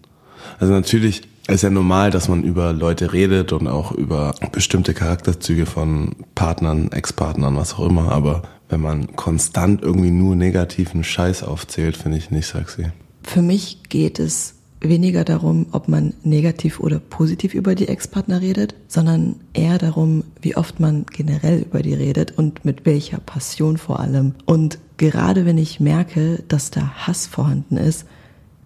Also 0.60 0.74
natürlich 0.74 1.24
ist 1.48 1.64
ja 1.64 1.70
normal, 1.70 2.12
dass 2.12 2.28
man 2.28 2.44
über 2.44 2.74
Leute 2.74 3.12
redet 3.14 3.54
und 3.54 3.68
auch 3.68 3.92
über 3.92 4.36
bestimmte 4.52 4.94
Charakterzüge 4.94 5.66
von 5.66 6.16
Partnern, 6.36 6.92
Ex-Partnern, 6.92 7.56
was 7.56 7.74
auch 7.74 7.88
immer, 7.88 8.12
aber 8.12 8.44
wenn 8.70 8.82
man 8.82 9.16
konstant 9.16 9.82
irgendwie 9.82 10.12
nur 10.12 10.36
negativen 10.36 11.04
Scheiß 11.04 11.44
aufzählt, 11.44 11.98
finde 11.98 12.18
ich 12.20 12.30
nicht 12.30 12.48
sexy. 12.48 12.88
Für 13.24 13.42
mich 13.42 13.80
geht 13.90 14.20
es 14.20 14.59
weniger 14.82 15.24
darum, 15.24 15.68
ob 15.72 15.88
man 15.88 16.14
negativ 16.24 16.80
oder 16.80 17.00
positiv 17.00 17.54
über 17.54 17.76
die 17.76 17.88
Ex-Partner 17.88 18.42
redet, 18.42 18.76
sondern 18.88 19.36
eher 19.54 19.78
darum, 19.78 20.24
wie 20.42 20.56
oft 20.56 20.80
man 20.80 21.06
generell 21.12 21.62
über 21.62 21.82
die 21.82 21.94
redet 21.94 22.38
und 22.38 22.64
mit 22.64 22.86
welcher 22.86 23.20
Passion 23.20 23.78
vor 23.78 24.00
allem. 24.00 24.36
Und 24.46 24.80
gerade 24.98 25.46
wenn 25.46 25.58
ich 25.58 25.80
merke, 25.80 26.44
dass 26.48 26.72
da 26.72 26.90
Hass 27.08 27.28
vorhanden 27.28 27.78
ist, 27.78 28.06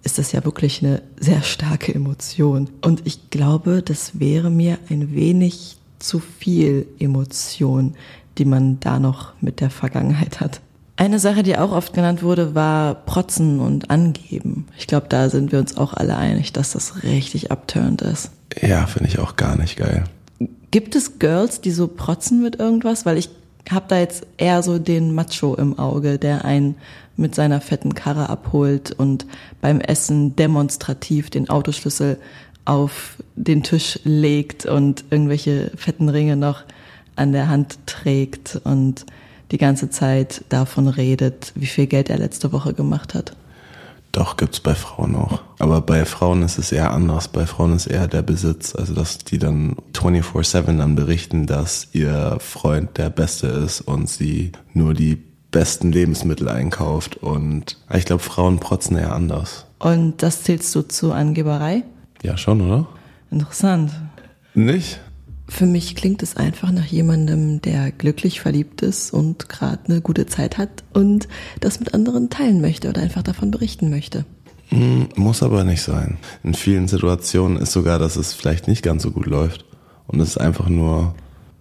ist 0.03 0.17
das 0.17 0.33
ja 0.33 0.43
wirklich 0.43 0.83
eine 0.83 1.01
sehr 1.19 1.41
starke 1.41 1.93
Emotion. 1.95 2.69
Und 2.81 3.01
ich 3.05 3.29
glaube, 3.29 3.81
das 3.81 4.19
wäre 4.19 4.49
mir 4.49 4.77
ein 4.89 5.15
wenig 5.15 5.77
zu 5.99 6.19
viel 6.19 6.85
Emotion, 6.99 7.95
die 8.37 8.45
man 8.45 8.79
da 8.81 8.99
noch 8.99 9.33
mit 9.41 9.61
der 9.61 9.69
Vergangenheit 9.69 10.41
hat. 10.41 10.61
Eine 10.95 11.19
Sache, 11.19 11.41
die 11.41 11.57
auch 11.57 11.71
oft 11.71 11.93
genannt 11.93 12.21
wurde, 12.21 12.53
war 12.53 12.93
Protzen 12.93 13.59
und 13.59 13.89
Angeben. 13.89 14.67
Ich 14.77 14.85
glaube, 14.85 15.07
da 15.09 15.29
sind 15.29 15.51
wir 15.51 15.59
uns 15.59 15.75
auch 15.75 15.93
alle 15.93 16.17
einig, 16.17 16.53
dass 16.53 16.73
das 16.73 17.03
richtig 17.03 17.51
abturnt 17.51 18.01
ist. 18.01 18.29
Ja, 18.61 18.85
finde 18.85 19.09
ich 19.09 19.19
auch 19.19 19.35
gar 19.35 19.57
nicht 19.57 19.77
geil. 19.77 20.03
Gibt 20.69 20.95
es 20.95 21.17
Girls, 21.17 21.61
die 21.61 21.71
so 21.71 21.87
protzen 21.87 22.41
mit 22.41 22.59
irgendwas? 22.59 23.05
Weil 23.05 23.17
ich 23.17 23.29
habe 23.71 23.85
da 23.87 23.97
jetzt 23.97 24.27
eher 24.37 24.61
so 24.61 24.77
den 24.77 25.15
Macho 25.15 25.55
im 25.55 25.79
Auge, 25.79 26.19
der 26.19 26.45
einen 26.45 26.75
mit 27.15 27.33
seiner 27.33 27.61
fetten 27.61 27.95
Karre 27.95 28.29
abholt 28.29 28.91
und 28.91 29.25
beim 29.61 29.79
Essen 29.79 30.35
demonstrativ 30.35 31.29
den 31.29 31.49
Autoschlüssel 31.49 32.19
auf 32.65 33.17
den 33.35 33.63
Tisch 33.63 33.99
legt 34.03 34.65
und 34.65 35.05
irgendwelche 35.09 35.71
fetten 35.75 36.09
Ringe 36.09 36.35
noch 36.35 36.63
an 37.15 37.31
der 37.31 37.49
Hand 37.49 37.77
trägt 37.85 38.59
und 38.63 39.05
die 39.51 39.57
ganze 39.57 39.89
Zeit 39.89 40.43
davon 40.49 40.87
redet, 40.87 41.51
wie 41.55 41.65
viel 41.65 41.87
Geld 41.87 42.09
er 42.09 42.17
letzte 42.17 42.51
Woche 42.51 42.73
gemacht 42.73 43.13
hat. 43.13 43.35
Doch, 44.13 44.37
gibt's 44.37 44.59
bei 44.59 44.75
Frauen 44.75 45.15
auch. 45.15 45.41
Aber 45.57 45.81
bei 45.81 46.05
Frauen 46.05 46.43
ist 46.43 46.59
es 46.59 46.71
eher 46.71 46.91
anders. 46.91 47.27
Bei 47.27 47.47
Frauen 47.47 47.75
ist 47.75 47.87
eher 47.87 48.07
der 48.07 48.21
Besitz. 48.21 48.75
Also, 48.75 48.93
dass 48.93 49.17
die 49.17 49.39
dann 49.39 49.75
24-7 49.93 50.77
dann 50.77 50.93
berichten, 50.93 51.47
dass 51.47 51.87
ihr 51.93 52.37
Freund 52.39 52.97
der 52.99 53.09
Beste 53.09 53.47
ist 53.47 53.81
und 53.81 54.07
sie 54.07 54.51
nur 54.73 54.93
die 54.93 55.15
besten 55.49 55.91
Lebensmittel 55.91 56.47
einkauft. 56.47 57.17
Und 57.17 57.79
ich 57.91 58.05
glaube, 58.05 58.21
Frauen 58.21 58.59
protzen 58.59 58.97
eher 58.97 59.13
anders. 59.13 59.65
Und 59.79 60.21
das 60.21 60.43
zählst 60.43 60.73
du 60.75 60.83
zu 60.83 61.11
Angeberei? 61.11 61.83
Ja, 62.21 62.37
schon, 62.37 62.61
oder? 62.61 62.87
Interessant. 63.31 63.91
Nicht? 64.53 64.99
Für 65.47 65.65
mich 65.65 65.95
klingt 65.95 66.23
es 66.23 66.37
einfach 66.37 66.71
nach 66.71 66.85
jemandem, 66.85 67.61
der 67.61 67.91
glücklich 67.91 68.39
verliebt 68.39 68.81
ist 68.81 69.11
und 69.11 69.49
gerade 69.49 69.85
eine 69.87 70.01
gute 70.01 70.25
Zeit 70.25 70.57
hat 70.57 70.83
und 70.93 71.27
das 71.59 71.79
mit 71.79 71.93
anderen 71.93 72.29
teilen 72.29 72.61
möchte 72.61 72.89
oder 72.89 73.01
einfach 73.01 73.23
davon 73.23 73.51
berichten 73.51 73.89
möchte. 73.89 74.25
Hm, 74.69 75.09
muss 75.15 75.43
aber 75.43 75.63
nicht 75.63 75.83
sein. 75.83 76.17
In 76.43 76.53
vielen 76.53 76.87
Situationen 76.87 77.57
ist 77.57 77.73
sogar, 77.73 77.99
dass 77.99 78.15
es 78.15 78.33
vielleicht 78.33 78.67
nicht 78.67 78.83
ganz 78.83 79.03
so 79.03 79.11
gut 79.11 79.25
läuft 79.25 79.65
und 80.07 80.19
es 80.19 80.37
einfach 80.37 80.69
nur 80.69 81.13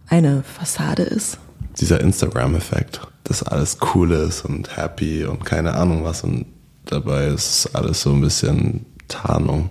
eine 0.07 0.43
Fassade 0.43 1.03
ist. 1.03 1.39
Dieser 1.81 2.01
Instagram-Effekt, 2.01 3.01
dass 3.25 3.43
alles 3.43 3.79
cool 3.95 4.12
ist 4.12 4.45
und 4.45 4.77
happy 4.77 5.25
und 5.25 5.45
keine 5.45 5.75
Ahnung 5.75 6.05
was 6.05 6.23
und 6.23 6.47
dabei 6.85 7.27
ist 7.27 7.75
alles 7.75 8.03
so 8.03 8.12
ein 8.12 8.21
bisschen 8.21 8.87
Tarnung, 9.09 9.71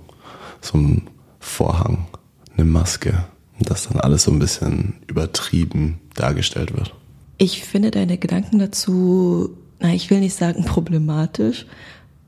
so 0.61 0.77
ein 0.77 1.09
Vorhang, 1.39 2.07
eine 2.55 2.65
Maske. 2.65 3.23
Dass 3.65 3.87
dann 3.87 3.99
alles 3.99 4.23
so 4.23 4.31
ein 4.31 4.39
bisschen 4.39 4.95
übertrieben 5.07 5.99
dargestellt 6.15 6.75
wird. 6.75 6.93
Ich 7.37 7.63
finde 7.63 7.91
deine 7.91 8.17
Gedanken 8.17 8.59
dazu, 8.59 9.49
na, 9.79 9.93
ich 9.93 10.09
will 10.09 10.19
nicht 10.19 10.35
sagen 10.35 10.63
problematisch, 10.65 11.65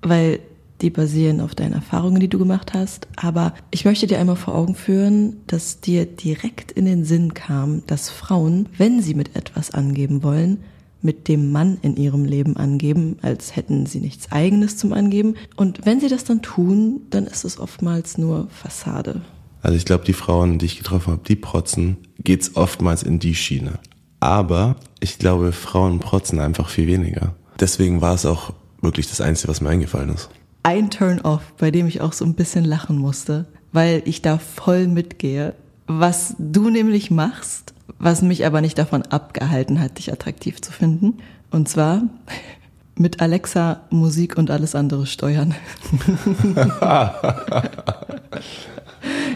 weil 0.02 0.40
die 0.82 0.90
basieren 0.90 1.40
auf 1.40 1.56
deinen 1.56 1.74
Erfahrungen, 1.74 2.20
die 2.20 2.28
du 2.28 2.38
gemacht 2.38 2.74
hast. 2.74 3.08
Aber 3.16 3.54
ich 3.72 3.86
möchte 3.86 4.06
dir 4.08 4.20
einmal 4.20 4.36
vor 4.36 4.56
Augen 4.56 4.76
führen, 4.76 5.38
dass 5.48 5.80
dir 5.80 6.06
direkt 6.06 6.72
in 6.72 6.86
den 6.86 7.06
Sinn 7.06 7.34
kam, 7.34 7.84
dass 7.88 8.10
Frauen, 8.10 8.68
wenn 8.78 9.02
sie 9.02 9.14
mit 9.14 9.36
etwas 9.36 9.72
angeben 9.72 10.24
wollen, 10.24 10.60
mit 11.02 11.28
dem 11.28 11.52
Mann 11.52 11.78
in 11.82 11.96
ihrem 11.96 12.26
Leben 12.26 12.58
angeben, 12.58 13.18
als 13.22 13.56
hätten 13.56 13.86
sie 13.86 14.00
nichts 14.00 14.32
eigenes 14.32 14.78
zum 14.78 14.94
Angeben. 14.94 15.36
Und 15.56 15.86
wenn 15.86 16.00
sie 16.00 16.08
das 16.10 16.24
dann 16.24 16.42
tun, 16.42 17.02
dann 17.10 17.28
ist 17.28 17.46
es 17.46 17.60
oftmals 17.60 18.18
nur 18.18 18.48
Fassade. 18.50 19.22
Also 19.64 19.78
ich 19.78 19.86
glaube, 19.86 20.04
die 20.04 20.14
Frauen, 20.14 20.60
die 20.60 20.66
ich 20.66 20.78
getroffen 20.78 21.14
habe, 21.14 21.22
die 21.26 21.38
protzen, 21.38 21.98
geht's 22.20 22.56
oftmals 22.56 23.02
in 23.02 23.20
die 23.20 23.34
Schiene. 23.34 23.80
Aber 24.20 24.76
ich 25.00 25.18
glaube, 25.18 25.54
Frauen 25.54 26.00
protzen 26.00 26.40
einfach 26.40 26.70
viel 26.70 26.86
weniger. 26.86 27.34
Deswegen 27.60 28.02
war 28.02 28.14
es 28.14 28.26
auch 28.26 28.54
wirklich 28.82 29.08
das 29.08 29.22
Einzige, 29.22 29.48
was 29.48 29.62
mir 29.62 29.70
eingefallen 29.70 30.10
ist. 30.10 30.30
Ein 30.64 30.92
Turn-off, 30.92 31.54
bei 31.58 31.72
dem 31.72 31.88
ich 31.88 32.02
auch 32.02 32.12
so 32.12 32.26
ein 32.26 32.36
bisschen 32.36 32.66
lachen 32.66 32.98
musste, 32.98 33.46
weil 33.72 34.02
ich 34.06 34.22
da 34.22 34.38
voll 34.38 34.88
mitgehe. 34.88 35.56
Was 35.88 36.36
du 36.38 36.70
nämlich 36.70 37.10
machst, 37.10 37.74
was 38.00 38.22
mich 38.22 38.46
aber 38.46 38.60
nicht 38.60 38.78
davon 38.78 39.04
abgehalten 39.04 39.80
hat, 39.80 39.98
dich 39.98 40.12
attraktiv 40.12 40.62
zu 40.62 40.74
finden. 40.74 41.20
Und 41.52 41.70
zwar 41.70 42.02
mit 42.98 43.22
Alexa 43.22 43.82
Musik 43.92 44.38
und 44.38 44.52
alles 44.52 44.76
andere 44.76 45.06
steuern. 45.06 45.56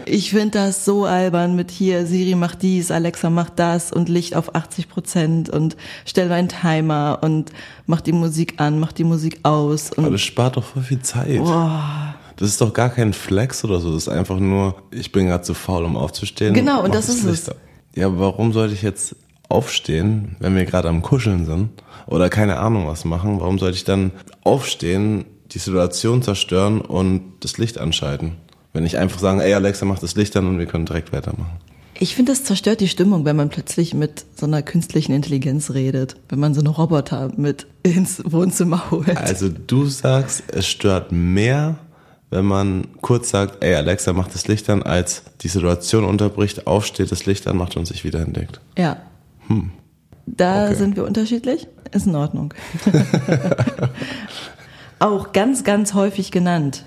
ich 0.09 0.31
finde 0.31 0.51
das 0.51 0.85
so 0.85 1.05
albern 1.05 1.55
mit 1.55 1.71
hier, 1.71 2.05
Siri 2.05 2.35
macht 2.35 2.61
dies, 2.61 2.91
Alexa 2.91 3.29
macht 3.29 3.59
das 3.59 3.91
und 3.91 4.09
Licht 4.09 4.35
auf 4.35 4.55
80 4.55 4.89
Prozent 4.89 5.49
und 5.49 5.77
stell 6.05 6.31
einen 6.31 6.49
Timer 6.49 7.19
und 7.21 7.51
mach 7.85 8.01
die 8.01 8.11
Musik 8.11 8.55
an, 8.57 8.79
mach 8.79 8.91
die 8.91 9.03
Musik 9.03 9.39
aus. 9.43 9.91
Und 9.91 10.05
Aber 10.05 10.13
das 10.13 10.21
spart 10.21 10.57
doch 10.57 10.63
voll 10.63 10.83
viel 10.83 11.01
Zeit. 11.01 11.39
Boah. 11.39 12.15
Das 12.37 12.49
ist 12.49 12.61
doch 12.61 12.73
gar 12.73 12.89
kein 12.89 13.13
Flex 13.13 13.63
oder 13.63 13.79
so. 13.79 13.93
Das 13.93 14.03
ist 14.03 14.09
einfach 14.09 14.39
nur, 14.39 14.75
ich 14.91 15.11
bin 15.11 15.27
gerade 15.27 15.43
zu 15.43 15.55
faul, 15.55 15.83
um 15.85 15.97
aufzustehen. 15.97 16.53
Genau, 16.53 16.83
und 16.83 16.93
das 16.93 17.09
ist 17.09 17.23
es. 17.23 17.51
Ja, 17.95 18.19
warum 18.19 18.53
sollte 18.53 18.75
ich 18.75 18.83
jetzt 18.83 19.15
aufstehen, 19.49 20.35
wenn 20.39 20.55
wir 20.55 20.65
gerade 20.65 20.87
am 20.89 21.01
Kuscheln 21.01 21.45
sind 21.45 21.69
oder 22.05 22.29
keine 22.29 22.59
Ahnung 22.59 22.87
was 22.87 23.05
machen? 23.05 23.39
Warum 23.39 23.57
sollte 23.57 23.77
ich 23.77 23.85
dann 23.85 24.11
aufstehen, 24.43 25.25
die 25.51 25.59
Situation 25.59 26.21
zerstören 26.21 26.81
und 26.81 27.23
das 27.39 27.57
Licht 27.57 27.79
anschalten? 27.79 28.33
Wenn 28.77 28.85
ich 28.85 28.99
einfach 28.99 29.17
sagen, 29.17 29.39
ey 29.39 29.55
Alexa, 29.55 29.85
mach 29.85 29.97
das 29.97 30.15
Licht 30.15 30.37
an 30.37 30.45
und 30.45 30.59
wir 30.59 30.67
können 30.67 30.85
direkt 30.85 31.11
weitermachen. 31.11 31.49
Ich 31.97 32.15
finde, 32.15 32.31
das 32.31 32.43
zerstört 32.43 32.79
die 32.79 32.87
Stimmung, 32.87 33.25
wenn 33.25 33.35
man 33.35 33.49
plötzlich 33.49 33.95
mit 33.95 34.23
so 34.35 34.45
einer 34.45 34.61
künstlichen 34.61 35.13
Intelligenz 35.13 35.71
redet, 35.71 36.15
wenn 36.29 36.37
man 36.37 36.53
so 36.53 36.61
einen 36.61 36.67
Roboter 36.67 37.31
mit 37.37 37.65
ins 37.81 38.21
Wohnzimmer 38.23 38.91
holt. 38.91 39.17
Also 39.17 39.49
du 39.49 39.87
sagst, 39.87 40.43
es 40.49 40.67
stört 40.67 41.11
mehr, 41.11 41.77
wenn 42.29 42.45
man 42.45 42.85
kurz 43.01 43.31
sagt, 43.31 43.63
ey 43.63 43.73
Alexa, 43.73 44.13
mach 44.13 44.27
das 44.27 44.47
Licht 44.47 44.69
an, 44.69 44.83
als 44.83 45.23
die 45.41 45.47
Situation 45.47 46.03
unterbricht, 46.03 46.67
aufsteht, 46.67 47.11
das 47.11 47.25
Licht 47.25 47.47
anmacht 47.47 47.77
und 47.77 47.87
sich 47.87 48.03
wieder 48.03 48.19
entdeckt. 48.19 48.61
Ja. 48.77 48.97
Hm. 49.47 49.71
Da 50.27 50.65
okay. 50.65 50.75
sind 50.75 50.95
wir 50.97 51.03
unterschiedlich. 51.03 51.67
Ist 51.91 52.05
in 52.05 52.15
Ordnung. 52.15 52.53
Auch 54.99 55.33
ganz, 55.33 55.63
ganz 55.63 55.95
häufig 55.95 56.29
genannt. 56.29 56.83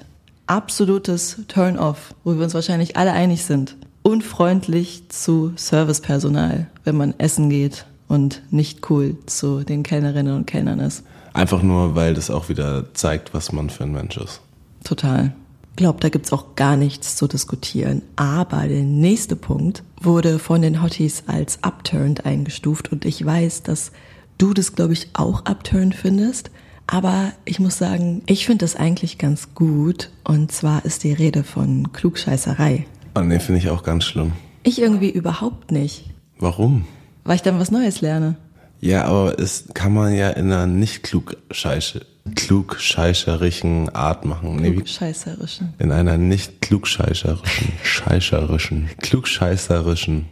Absolutes 0.50 1.36
Turn-off, 1.46 2.12
wo 2.24 2.34
wir 2.34 2.42
uns 2.42 2.54
wahrscheinlich 2.54 2.96
alle 2.96 3.12
einig 3.12 3.44
sind. 3.44 3.76
Unfreundlich 4.02 5.08
zu 5.08 5.52
Servicepersonal, 5.54 6.66
wenn 6.82 6.96
man 6.96 7.14
essen 7.18 7.50
geht 7.50 7.86
und 8.08 8.42
nicht 8.50 8.90
cool 8.90 9.16
zu 9.26 9.62
den 9.62 9.84
Kellnerinnen 9.84 10.34
und 10.34 10.48
Kellnern 10.48 10.80
ist. 10.80 11.04
Einfach 11.34 11.62
nur, 11.62 11.94
weil 11.94 12.14
das 12.14 12.32
auch 12.32 12.48
wieder 12.48 12.92
zeigt, 12.94 13.32
was 13.32 13.52
man 13.52 13.70
für 13.70 13.84
ein 13.84 13.92
Mensch 13.92 14.16
ist. 14.16 14.40
Total. 14.82 15.32
Ich 15.70 15.76
glaube, 15.76 16.00
da 16.00 16.08
gibt's 16.08 16.32
auch 16.32 16.56
gar 16.56 16.76
nichts 16.76 17.14
zu 17.14 17.28
diskutieren. 17.28 18.02
Aber 18.16 18.66
der 18.66 18.82
nächste 18.82 19.36
Punkt 19.36 19.84
wurde 20.02 20.40
von 20.40 20.62
den 20.62 20.82
Hotties 20.82 21.22
als 21.28 21.62
upturned 21.62 22.26
eingestuft 22.26 22.90
und 22.90 23.04
ich 23.04 23.24
weiß, 23.24 23.62
dass 23.62 23.92
du 24.36 24.52
das, 24.52 24.74
glaube 24.74 24.94
ich, 24.94 25.10
auch 25.12 25.44
upturned 25.46 25.94
findest. 25.94 26.50
Aber 26.92 27.32
ich 27.44 27.60
muss 27.60 27.78
sagen, 27.78 28.22
ich 28.26 28.46
finde 28.46 28.64
das 28.64 28.74
eigentlich 28.74 29.16
ganz 29.16 29.54
gut. 29.54 30.10
Und 30.24 30.50
zwar 30.50 30.84
ist 30.84 31.04
die 31.04 31.12
Rede 31.12 31.44
von 31.44 31.92
Klugscheißerei. 31.92 32.84
Oh 33.14 33.20
nee, 33.20 33.38
finde 33.38 33.60
ich 33.60 33.70
auch 33.70 33.84
ganz 33.84 34.04
schlimm. 34.04 34.32
Ich 34.64 34.80
irgendwie 34.80 35.10
überhaupt 35.10 35.70
nicht. 35.70 36.10
Warum? 36.40 36.86
Weil 37.22 37.36
ich 37.36 37.42
dann 37.42 37.60
was 37.60 37.70
Neues 37.70 38.00
lerne. 38.00 38.36
Ja, 38.80 39.04
aber 39.04 39.38
es 39.38 39.66
kann 39.72 39.94
man 39.94 40.14
ja 40.14 40.30
in 40.30 40.46
einer 40.46 40.66
nicht 40.66 41.04
klugscheiße, 41.04 42.04
klugscheißerischen 42.34 43.90
Art 43.90 44.24
machen. 44.24 44.60
Klugscheißerischen. 44.60 45.74
In 45.78 45.92
einer 45.92 46.16
nicht 46.16 46.60
klugscheißerischen, 46.60 47.72
scheißerischen, 47.84 48.90
klugscheißerischen 49.00 50.26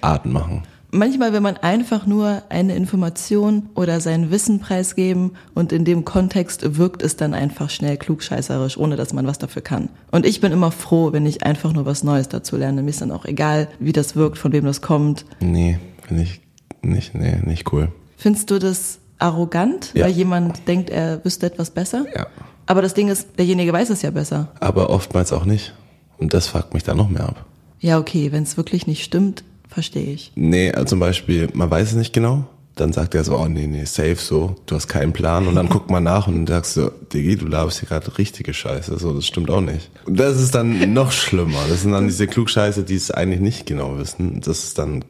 Art 0.00 0.24
machen. 0.24 0.62
Manchmal 0.90 1.34
will 1.34 1.40
man 1.40 1.58
einfach 1.58 2.06
nur 2.06 2.42
eine 2.48 2.74
Information 2.74 3.68
oder 3.74 4.00
sein 4.00 4.30
Wissen 4.30 4.58
preisgeben 4.58 5.32
und 5.54 5.70
in 5.70 5.84
dem 5.84 6.06
Kontext 6.06 6.78
wirkt 6.78 7.02
es 7.02 7.16
dann 7.16 7.34
einfach 7.34 7.68
schnell 7.68 7.98
klugscheißerisch, 7.98 8.78
ohne 8.78 8.96
dass 8.96 9.12
man 9.12 9.26
was 9.26 9.36
dafür 9.36 9.60
kann. 9.60 9.90
Und 10.10 10.24
ich 10.24 10.40
bin 10.40 10.50
immer 10.50 10.70
froh, 10.70 11.12
wenn 11.12 11.26
ich 11.26 11.44
einfach 11.44 11.74
nur 11.74 11.84
was 11.84 12.04
Neues 12.04 12.30
dazu 12.30 12.56
lerne. 12.56 12.82
Mir 12.82 12.90
ist 12.90 13.02
dann 13.02 13.10
auch 13.10 13.26
egal, 13.26 13.68
wie 13.78 13.92
das 13.92 14.16
wirkt, 14.16 14.38
von 14.38 14.52
wem 14.52 14.64
das 14.64 14.80
kommt. 14.80 15.26
Nee, 15.40 15.78
finde 16.06 16.22
ich 16.22 16.40
nicht, 16.80 17.14
nee, 17.14 17.36
nicht 17.44 17.70
cool. 17.72 17.92
Findest 18.16 18.50
du 18.50 18.58
das 18.58 18.98
arrogant, 19.18 19.92
ja. 19.92 20.06
weil 20.06 20.12
jemand 20.12 20.66
denkt, 20.68 20.88
er 20.88 21.22
wüsste 21.22 21.46
etwas 21.46 21.70
besser? 21.70 22.06
Ja. 22.16 22.26
Aber 22.64 22.80
das 22.80 22.94
Ding 22.94 23.08
ist, 23.08 23.38
derjenige 23.38 23.72
weiß 23.74 23.90
es 23.90 24.00
ja 24.00 24.10
besser. 24.10 24.52
Aber 24.60 24.88
oftmals 24.88 25.32
auch 25.32 25.44
nicht. 25.44 25.74
Und 26.16 26.32
das 26.32 26.48
fuckt 26.48 26.72
mich 26.72 26.82
dann 26.82 26.96
noch 26.96 27.10
mehr 27.10 27.28
ab. 27.28 27.44
Ja, 27.80 27.98
okay, 27.98 28.32
wenn 28.32 28.42
es 28.42 28.56
wirklich 28.56 28.86
nicht 28.86 29.04
stimmt, 29.04 29.44
verstehe 29.68 30.12
ich. 30.12 30.32
Nee, 30.34 30.72
also 30.72 30.86
zum 30.86 31.00
Beispiel, 31.00 31.48
man 31.52 31.70
weiß 31.70 31.90
es 31.90 31.96
nicht 31.96 32.12
genau. 32.12 32.46
Dann 32.74 32.92
sagt 32.92 33.16
er 33.16 33.24
so, 33.24 33.36
oh 33.36 33.48
nee, 33.48 33.66
nee, 33.66 33.84
safe 33.84 34.14
so, 34.16 34.54
du 34.66 34.76
hast 34.76 34.86
keinen 34.86 35.12
Plan. 35.12 35.48
Und 35.48 35.56
dann 35.56 35.68
guckt 35.68 35.90
man 35.90 36.04
nach 36.04 36.28
und 36.28 36.48
sagst 36.48 36.74
so, 36.74 36.90
Digi, 37.12 37.36
du 37.36 37.46
laberst 37.46 37.80
hier 37.80 37.88
gerade 37.88 38.16
richtige 38.18 38.54
Scheiße. 38.54 38.96
So, 38.98 39.12
das 39.12 39.26
stimmt 39.26 39.50
auch 39.50 39.60
nicht. 39.60 39.90
Und 40.04 40.20
das 40.20 40.40
ist 40.40 40.54
dann 40.54 40.92
noch 40.92 41.10
schlimmer. 41.10 41.58
Das 41.68 41.82
sind 41.82 41.90
dann 41.92 42.06
diese 42.06 42.28
Klugscheiße, 42.28 42.84
die 42.84 42.94
es 42.94 43.10
eigentlich 43.10 43.40
nicht 43.40 43.66
genau 43.66 43.98
wissen. 43.98 44.40
Das 44.40 44.62
ist 44.62 44.78
dann 44.78 45.04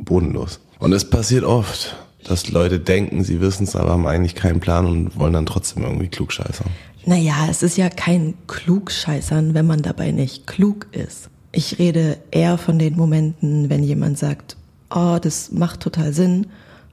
bodenlos. 0.00 0.58
Und 0.80 0.92
es 0.92 1.08
passiert 1.08 1.44
oft, 1.44 1.94
dass 2.24 2.50
Leute 2.50 2.80
denken, 2.80 3.22
sie 3.22 3.40
wissen 3.40 3.64
es, 3.64 3.76
aber 3.76 3.90
haben 3.90 4.06
eigentlich 4.06 4.34
keinen 4.34 4.58
Plan 4.58 4.86
und 4.86 5.16
wollen 5.16 5.32
dann 5.32 5.46
trotzdem 5.46 5.84
irgendwie 5.84 6.08
klugscheißern. 6.08 6.66
Naja, 7.04 7.46
es 7.50 7.62
ist 7.62 7.76
ja 7.76 7.88
kein 7.88 8.34
Klugscheißern, 8.46 9.54
wenn 9.54 9.66
man 9.66 9.82
dabei 9.82 10.10
nicht 10.12 10.46
klug 10.46 10.86
ist. 10.92 11.30
Ich 11.52 11.78
rede 11.78 12.18
eher 12.30 12.56
von 12.58 12.78
den 12.78 12.96
Momenten, 12.96 13.68
wenn 13.68 13.82
jemand 13.82 14.18
sagt, 14.18 14.56
oh, 14.90 15.18
das 15.20 15.52
macht 15.52 15.80
total 15.80 16.12
Sinn 16.12 16.46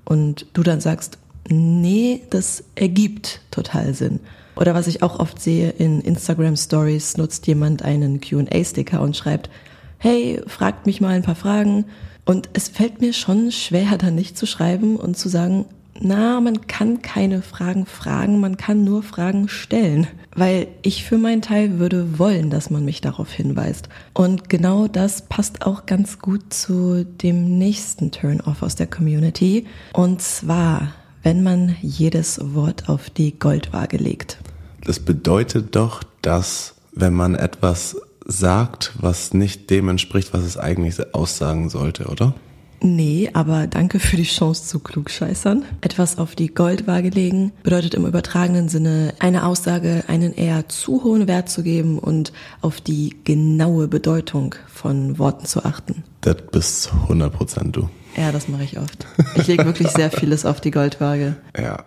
und 0.06 0.46
du 0.54 0.64
dann 0.64 0.82
sagst, 0.82 1.18
nee, 1.50 2.22
das 2.30 2.64
ergibt 2.76 3.42
total 3.52 3.94
Sinn. 3.94 4.20
Oder 4.56 4.76
was 4.76 4.88
ich 4.88 5.02
auch 5.02 5.20
oft 5.20 5.42
sehe 5.42 5.70
in 5.70 6.02
Instagram 6.02 6.58
Stories, 6.58 7.16
nutzt 7.16 7.48
jemand 7.48 7.84
einen 7.84 8.20
Q&A-Sticker 8.20 9.02
und 9.02 9.16
schreibt, 9.16 9.50
hey, 9.98 10.42
fragt 10.48 10.86
mich 10.86 11.00
mal 11.00 11.16
ein 11.16 11.24
paar 11.24 11.36
Fragen 11.36 11.86
und 12.26 12.50
es 12.54 12.68
fällt 12.68 13.00
mir 13.00 13.14
schon 13.14 13.52
schwer, 13.52 13.98
da 13.98 14.12
nicht 14.12 14.38
zu 14.38 14.46
schreiben 14.46 14.98
und 14.98 15.18
zu 15.18 15.30
sagen, 15.30 15.66
na, 16.02 16.40
man 16.40 16.68
kann 16.68 17.02
keine 17.02 17.42
Fragen 17.42 17.86
fragen, 17.86 18.40
man 18.40 18.58
kann 18.58 18.84
nur 18.84 19.04
Fragen 19.04 19.50
stellen. 19.50 20.08
Weil 20.40 20.68
ich 20.84 21.04
für 21.04 21.18
meinen 21.18 21.42
Teil 21.42 21.80
würde 21.80 22.18
wollen, 22.18 22.50
dass 22.50 22.70
man 22.70 22.86
mich 22.86 23.02
darauf 23.02 23.30
hinweist. 23.30 23.90
Und 24.14 24.48
genau 24.48 24.88
das 24.88 25.24
passt 25.24 25.66
auch 25.66 25.86
ganz 25.86 26.20
gut 26.20 26.54
zu 26.54 27.04
dem 27.04 27.58
nächsten 27.58 28.12
Turn-off 28.12 28.64
aus 28.64 28.76
der 28.76 28.88
Community. 28.88 29.68
Und 29.92 30.22
zwar, 30.22 30.94
wenn 31.24 31.44
man 31.44 31.76
jedes 31.82 32.40
Wort 32.54 32.88
auf 32.88 33.10
die 33.10 33.38
Goldwaage 33.38 33.98
legt. 33.98 34.38
Das 34.86 35.02
bedeutet 35.02 35.76
doch, 35.76 36.04
dass 36.22 36.76
wenn 36.94 37.14
man 37.14 37.36
etwas 37.36 37.98
sagt, 38.26 38.94
was 38.98 39.34
nicht 39.34 39.70
dem 39.70 39.90
entspricht, 39.90 40.34
was 40.34 40.46
es 40.46 40.56
eigentlich 40.56 41.14
aussagen 41.14 41.70
sollte, 41.70 42.06
oder? 42.06 42.34
Nee, 42.82 43.30
aber 43.34 43.68
danke 43.68 44.00
für 44.00 44.16
die 44.16 44.24
Chance 44.24 44.66
zu 44.66 44.80
klugscheißern. 44.80 45.66
Etwas 45.82 46.18
auf 46.18 46.36
die 46.36 46.48
Goldwaage 46.48 47.10
legen 47.10 47.52
bedeutet 47.64 47.94
im 47.94 48.06
übertragenen 48.06 48.70
Sinne 48.70 49.14
eine 49.20 49.46
Aussage 49.46 50.04
einen 50.08 50.34
eher 50.34 50.70
zu 50.70 51.04
hohen 51.04 51.28
Wert 51.28 51.50
zu 51.50 51.64
geben 51.64 52.00
und 52.00 52.32
auf 52.62 52.80
die 52.80 53.18
genaue 53.24 53.88
Bedeutung 53.88 54.56
von 54.68 55.20
Worten 55.20 55.46
zu 55.46 55.66
achten. 55.66 56.04
Das 56.22 56.38
bist 56.52 56.92
100 57.04 57.34
Prozent 57.34 57.76
du. 57.76 57.90
Ja, 58.16 58.32
das 58.32 58.48
mache 58.48 58.64
ich 58.64 58.80
oft. 58.80 59.06
Ich 59.36 59.48
lege 59.48 59.66
wirklich 59.66 59.90
sehr 59.90 60.12
vieles 60.12 60.46
auf 60.46 60.62
die 60.62 60.72
Goldwaage. 60.72 61.36
Ja, 61.58 61.84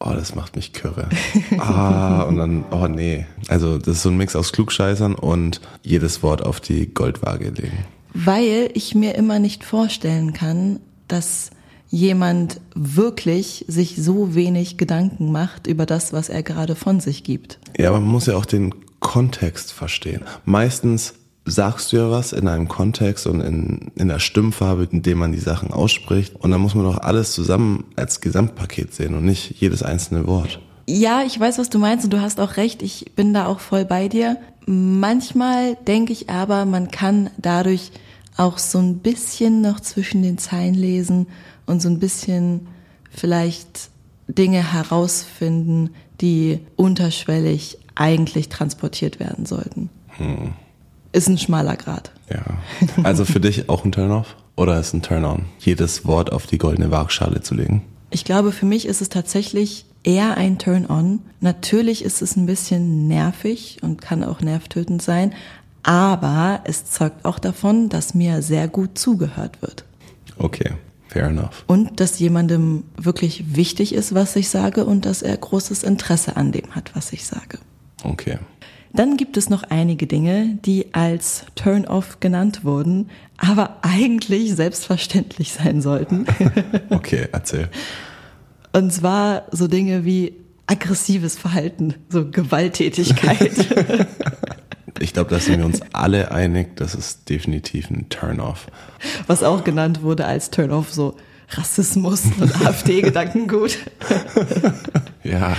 oh, 0.00 0.12
das 0.14 0.34
macht 0.34 0.56
mich 0.56 0.72
kürre. 0.72 1.08
Ah, 1.58 2.22
und 2.22 2.36
dann, 2.36 2.64
oh 2.70 2.88
nee. 2.88 3.26
Also 3.48 3.78
das 3.78 3.96
ist 3.96 4.02
so 4.02 4.08
ein 4.08 4.16
Mix 4.16 4.34
aus 4.34 4.52
Klugscheißern 4.52 5.14
und 5.14 5.60
jedes 5.82 6.22
Wort 6.22 6.42
auf 6.44 6.60
die 6.60 6.92
Goldwaage 6.92 7.50
legen. 7.50 7.84
Weil 8.14 8.70
ich 8.74 8.94
mir 8.94 9.14
immer 9.14 9.38
nicht 9.38 9.64
vorstellen 9.64 10.32
kann, 10.32 10.80
dass 11.08 11.50
jemand 11.88 12.60
wirklich 12.74 13.66
sich 13.68 13.96
so 13.96 14.34
wenig 14.34 14.78
Gedanken 14.78 15.30
macht 15.30 15.66
über 15.66 15.84
das, 15.84 16.12
was 16.12 16.30
er 16.30 16.42
gerade 16.42 16.74
von 16.74 17.00
sich 17.00 17.22
gibt. 17.22 17.58
Ja, 17.78 17.90
aber 17.90 18.00
man 18.00 18.10
muss 18.10 18.26
ja 18.26 18.36
auch 18.36 18.46
den 18.46 18.74
Kontext 19.00 19.72
verstehen. 19.72 20.22
Meistens 20.44 21.14
sagst 21.44 21.92
du 21.92 21.96
ja 21.96 22.10
was 22.10 22.32
in 22.32 22.48
einem 22.48 22.68
Kontext 22.68 23.26
und 23.26 23.40
in, 23.40 23.90
in 23.96 24.08
der 24.08 24.20
Stimmfarbe, 24.20 24.88
in 24.90 25.02
dem 25.02 25.18
man 25.18 25.32
die 25.32 25.40
Sachen 25.40 25.70
ausspricht. 25.72 26.36
Und 26.36 26.50
dann 26.50 26.60
muss 26.60 26.74
man 26.74 26.84
doch 26.84 26.98
alles 26.98 27.32
zusammen 27.32 27.84
als 27.96 28.20
Gesamtpaket 28.20 28.94
sehen 28.94 29.14
und 29.14 29.24
nicht 29.24 29.60
jedes 29.60 29.82
einzelne 29.82 30.26
Wort. 30.26 30.60
Ja, 30.86 31.22
ich 31.22 31.38
weiß, 31.38 31.58
was 31.58 31.70
du 31.70 31.78
meinst 31.78 32.04
und 32.04 32.12
du 32.12 32.20
hast 32.20 32.40
auch 32.40 32.56
recht. 32.56 32.82
Ich 32.82 33.12
bin 33.14 33.32
da 33.32 33.46
auch 33.46 33.60
voll 33.60 33.84
bei 33.84 34.08
dir. 34.08 34.36
Manchmal 34.66 35.76
denke 35.86 36.12
ich 36.12 36.30
aber, 36.30 36.64
man 36.64 36.90
kann 36.90 37.30
dadurch 37.38 37.92
auch 38.36 38.58
so 38.58 38.78
ein 38.78 38.98
bisschen 38.98 39.60
noch 39.60 39.80
zwischen 39.80 40.22
den 40.22 40.38
Zeilen 40.38 40.74
lesen 40.74 41.26
und 41.66 41.82
so 41.82 41.88
ein 41.88 41.98
bisschen 41.98 42.66
vielleicht 43.10 43.90
Dinge 44.28 44.72
herausfinden, 44.72 45.90
die 46.20 46.60
unterschwellig 46.76 47.78
eigentlich 47.94 48.48
transportiert 48.48 49.20
werden 49.20 49.46
sollten. 49.46 49.90
Hm. 50.16 50.54
Ist 51.12 51.28
ein 51.28 51.38
schmaler 51.38 51.76
Grad. 51.76 52.12
Ja. 52.30 52.42
Also 53.02 53.24
für 53.24 53.40
dich 53.40 53.68
auch 53.68 53.84
ein 53.84 53.92
Turn-off 53.92 54.36
oder 54.56 54.80
ist 54.80 54.94
ein 54.94 55.02
Turn-on, 55.02 55.44
jedes 55.58 56.06
Wort 56.06 56.32
auf 56.32 56.46
die 56.46 56.58
goldene 56.58 56.90
Waagschale 56.90 57.42
zu 57.42 57.54
legen? 57.54 57.82
Ich 58.10 58.24
glaube, 58.24 58.52
für 58.52 58.66
mich 58.66 58.86
ist 58.86 59.02
es 59.02 59.08
tatsächlich 59.08 59.84
eher 60.04 60.36
ein 60.36 60.58
Turn-on. 60.58 61.20
Natürlich 61.40 62.04
ist 62.04 62.22
es 62.22 62.36
ein 62.36 62.46
bisschen 62.46 63.08
nervig 63.08 63.78
und 63.82 64.00
kann 64.00 64.24
auch 64.24 64.40
nervtötend 64.40 65.02
sein, 65.02 65.32
aber 65.82 66.60
es 66.64 66.84
zeugt 66.86 67.24
auch 67.24 67.38
davon, 67.38 67.88
dass 67.88 68.14
mir 68.14 68.42
sehr 68.42 68.68
gut 68.68 68.98
zugehört 68.98 69.62
wird. 69.62 69.84
Okay, 70.38 70.72
fair 71.08 71.26
enough. 71.26 71.64
Und 71.66 72.00
dass 72.00 72.18
jemandem 72.18 72.84
wirklich 72.96 73.56
wichtig 73.56 73.94
ist, 73.94 74.14
was 74.14 74.36
ich 74.36 74.48
sage 74.48 74.84
und 74.84 75.04
dass 75.06 75.22
er 75.22 75.36
großes 75.36 75.82
Interesse 75.82 76.36
an 76.36 76.52
dem 76.52 76.74
hat, 76.74 76.94
was 76.94 77.12
ich 77.12 77.26
sage. 77.26 77.58
Okay. 78.04 78.38
Dann 78.94 79.16
gibt 79.16 79.38
es 79.38 79.48
noch 79.48 79.62
einige 79.62 80.06
Dinge, 80.06 80.58
die 80.64 80.92
als 80.94 81.46
Turn-off 81.54 82.20
genannt 82.20 82.64
wurden, 82.64 83.08
aber 83.38 83.78
eigentlich 83.82 84.54
selbstverständlich 84.54 85.52
sein 85.52 85.80
sollten. 85.80 86.26
okay, 86.90 87.28
erzähl. 87.32 87.68
Und 88.72 88.92
zwar 88.92 89.44
so 89.50 89.68
Dinge 89.68 90.04
wie 90.04 90.34
aggressives 90.66 91.36
Verhalten, 91.36 91.94
so 92.08 92.28
Gewalttätigkeit. 92.30 93.52
ich 95.00 95.12
glaube, 95.12 95.30
da 95.30 95.38
sind 95.38 95.58
wir 95.58 95.66
uns 95.66 95.80
alle 95.92 96.30
einig, 96.30 96.76
das 96.76 96.94
ist 96.94 97.28
definitiv 97.28 97.90
ein 97.90 98.08
Turn-off. 98.08 98.66
Was 99.26 99.42
auch 99.42 99.64
genannt 99.64 100.02
wurde 100.02 100.24
als 100.24 100.50
Turn-off, 100.50 100.92
so 100.92 101.16
Rassismus 101.50 102.24
und 102.40 102.66
AfD-Gedankengut. 102.66 103.78
ja. 105.22 105.56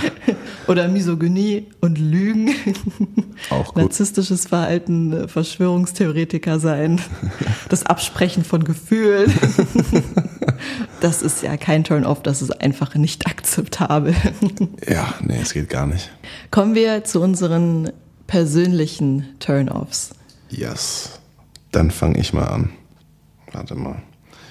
Oder 0.66 0.88
Misogynie 0.88 1.68
und 1.80 1.98
Lügen. 1.98 2.54
Auch 3.50 3.74
gut. 3.74 3.76
Narzisstisches 3.76 4.46
Verhalten, 4.46 5.28
Verschwörungstheoretiker 5.28 6.58
sein, 6.58 7.00
das 7.68 7.86
Absprechen 7.86 8.44
von 8.44 8.64
Gefühlen. 8.64 9.32
Das 11.04 11.20
ist 11.20 11.42
ja 11.42 11.58
kein 11.58 11.84
Turn-off, 11.84 12.22
das 12.22 12.40
ist 12.40 12.62
einfach 12.62 12.94
nicht 12.94 13.26
akzeptabel. 13.26 14.14
Ja, 14.88 15.12
nee, 15.20 15.38
es 15.38 15.52
geht 15.52 15.68
gar 15.68 15.86
nicht. 15.86 16.10
Kommen 16.50 16.74
wir 16.74 17.04
zu 17.04 17.20
unseren 17.20 17.92
persönlichen 18.26 19.26
Turn-offs. 19.38 20.14
Yes. 20.48 21.20
Dann 21.72 21.90
fange 21.90 22.18
ich 22.18 22.32
mal 22.32 22.46
an. 22.46 22.70
Warte 23.52 23.74
mal. 23.74 24.00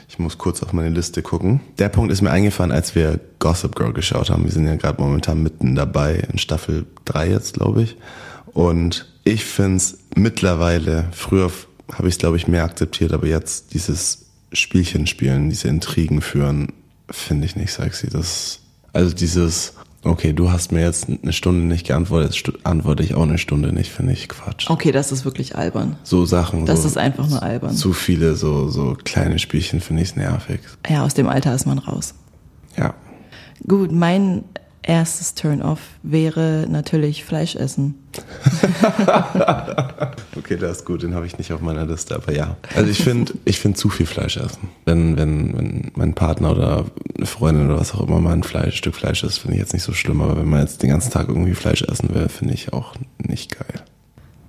Ich 0.08 0.20
muss 0.20 0.38
kurz 0.38 0.62
auf 0.62 0.74
meine 0.74 0.90
Liste 0.90 1.24
gucken. 1.24 1.60
Der 1.80 1.90
Punkt 1.90 2.12
ist 2.12 2.22
mir 2.22 2.30
eingefallen, 2.30 2.72
als 2.72 2.94
wir 2.94 3.20
Gossip 3.40 3.76
Girl 3.76 3.92
geschaut 3.92 4.30
haben. 4.30 4.44
Wir 4.44 4.52
sind 4.52 4.68
ja 4.68 4.76
gerade 4.76 5.02
momentan 5.02 5.42
mitten 5.42 5.74
dabei, 5.74 6.24
in 6.32 6.38
Staffel 6.38 6.86
3 7.06 7.32
jetzt, 7.32 7.56
glaube 7.56 7.82
ich. 7.82 7.98
Und 8.46 9.12
ich 9.24 9.44
finde 9.44 9.78
es 9.78 9.98
mittlerweile, 10.16 11.08
früher 11.14 11.50
habe 11.92 12.08
ich 12.10 12.14
es, 12.14 12.20
glaube 12.20 12.38
ich, 12.38 12.48
mehr 12.48 12.64
akzeptiert, 12.64 13.12
aber 13.12 13.26
jetzt 13.26 13.74
dieses 13.74 14.23
Spielchen 14.54 15.08
spielen, 15.08 15.50
diese 15.50 15.68
Intrigen 15.68 16.22
führen, 16.22 16.74
finde 17.10 17.46
ich 17.46 17.56
nicht 17.56 17.72
sexy. 17.74 18.10
Das, 18.10 18.60
also 18.94 19.14
dieses, 19.14 19.74
okay, 20.04 20.34
du 20.34 20.52
hast 20.52 20.72
mir 20.72 20.82
jetzt 20.82 21.08
eine 21.10 21.34
Stunde 21.34 21.66
nicht 21.66 21.88
geantwortet, 21.88 22.36
jetzt 22.36 22.66
antworte 22.66 23.04
ich 23.04 23.16
auch 23.16 23.24
eine 23.24 23.38
Stunde 23.38 23.74
nicht, 23.74 23.92
finde 23.92 24.14
ich 24.14 24.30
Quatsch. 24.30 24.70
Okay, 24.70 24.92
das 24.92 25.12
ist 25.12 25.26
wirklich 25.26 25.56
albern. 25.56 25.98
So 26.04 26.26
Sachen. 26.26 26.66
Das 26.66 26.84
so, 26.84 26.88
ist 26.88 26.98
einfach 26.98 27.28
nur 27.28 27.42
albern. 27.42 27.76
Zu 27.76 27.94
viele 27.94 28.36
so, 28.36 28.70
so 28.70 28.98
kleine 29.04 29.40
Spielchen 29.40 29.82
finde 29.82 30.04
ich 30.04 30.16
nervig. 30.16 30.62
Ja, 30.90 31.04
aus 31.04 31.14
dem 31.14 31.28
Alter 31.28 31.54
ist 31.56 31.66
man 31.66 31.80
raus. 31.80 32.14
Ja. 32.78 32.94
Gut, 33.68 33.92
mein 33.92 34.44
erstes 34.84 35.34
Turn-off 35.34 35.80
wäre 36.04 36.68
natürlich 36.70 37.24
Fleisch 37.24 37.56
essen. 37.56 37.96
okay, 40.38 40.58
das 40.58 40.78
ist 40.78 40.86
gut, 40.86 41.04
den 41.04 41.16
habe 41.16 41.26
ich 41.26 41.38
nicht 41.38 41.52
auf 41.52 41.62
meiner 41.62 41.86
Liste, 41.86 42.16
aber 42.16 42.34
ja. 42.34 42.58
Also 42.76 42.92
ich 42.92 43.04
finde, 43.04 43.34
ich 43.46 43.60
finde 43.60 43.78
zu 43.78 43.90
viel 43.90 44.06
Fleisch 44.06 44.38
essen. 44.38 44.70
Wenn, 44.86 45.18
wenn, 45.18 45.58
wenn 45.58 45.92
mein 45.96 46.14
Partner 46.14 46.52
oder 46.52 46.86
eine 47.18 47.26
Freundin 47.26 47.66
oder 47.66 47.80
was 47.80 47.96
auch 47.96 48.08
immer 48.08 48.20
mal 48.20 48.34
ein 48.34 48.44
Fleisch, 48.44 48.78
Stück 48.78 48.96
Fleisch 48.96 49.24
isst, 49.24 49.40
finde 49.40 49.56
ich 49.56 49.62
jetzt 49.62 49.74
nicht 49.74 49.84
so 49.84 49.94
schlimm, 49.94 50.22
aber 50.22 50.38
wenn 50.38 50.50
man 50.50 50.62
jetzt 50.62 50.84
den 50.84 50.90
ganzen 50.90 51.12
Tag 51.12 51.30
irgendwie 51.30 51.56
Fleisch 51.56 51.82
essen 51.82 52.14
will, 52.14 52.30
finde 52.30 52.54
ich 52.54 52.74
auch 52.74 52.94
nicht 53.18 53.58
geil. 53.58 53.82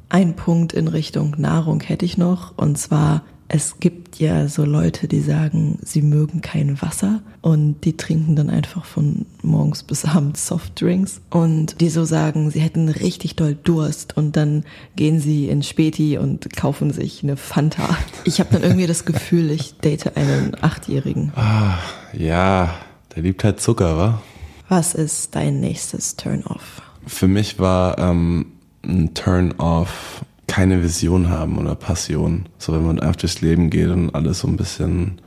Ein 0.09 0.37
Punkt 0.37 0.73
in 0.73 0.89
Richtung 0.89 1.35
Nahrung 1.39 1.81
hätte 1.81 2.05
ich 2.05 2.19
noch, 2.19 2.57
und 2.57 2.79
zwar 2.79 3.23
es 3.49 3.79
gibt 3.79 4.19
ja 4.19 4.49
so 4.49 4.65
Leute, 4.65 5.07
die 5.07 5.21
sagen, 5.21 5.79
sie 5.83 6.03
mögen 6.03 6.41
kein 6.41 6.81
Wasser 6.81 7.23
und 7.43 7.85
die 7.85 7.97
trinken 7.97 8.37
dann 8.37 8.51
einfach 8.51 8.85
von 8.85 9.27
morgens 9.43 9.83
bis 9.83 10.05
abends 10.07 10.47
Softdrinks 10.47 11.21
und 11.31 11.81
die 11.81 11.91
so 11.91 12.05
sagen, 12.05 12.51
sie 12.51 12.61
hätten 12.61 12.89
richtig 12.89 13.37
doll 13.37 13.55
Durst 13.55 14.17
und 14.17 14.37
dann 14.37 14.65
gehen 14.97 15.21
sie 15.21 15.49
in 15.49 15.63
Späti 15.63 16.19
und 16.19 16.55
kaufen 16.57 16.93
sich 16.93 17.23
eine 17.23 17.37
Fanta. 17.37 17.97
Ich 18.25 18.41
habe 18.41 18.51
dann 18.53 18.63
irgendwie 18.63 18.87
das 18.87 19.05
Gefühl, 19.05 19.51
ich 19.51 19.79
date 19.79 20.17
einen 20.17 20.57
Achtjährigen. 20.61 21.33
Ah, 21.37 21.79
ja, 22.13 22.75
der 23.15 23.23
liebt 23.23 23.45
halt 23.45 23.61
Zucker, 23.61 23.97
wa? 23.97 24.23
Was 24.69 24.95
ist 24.95 25.35
dein 25.35 25.61
nächstes 25.61 26.17
Turn-off? 26.17 26.83
Für 27.07 27.29
mich 27.29 27.59
war 27.59 27.99
ähm, 27.99 28.47
ein 28.83 29.13
Turn-off 29.15 30.25
keine 30.47 30.83
Vision 30.83 31.31
haben 31.31 31.59
oder 31.59 31.75
Passion. 31.75 32.47
So 32.59 32.73
wenn 32.73 32.87
man 32.87 33.01
einfach 33.01 33.17
durchs 33.17 33.41
Leben 33.41 33.71
geht 33.71 33.89
und 33.89 34.15
alles 34.15 34.41
so 34.41 34.49
ein 34.49 34.57
bisschen. 34.57 35.21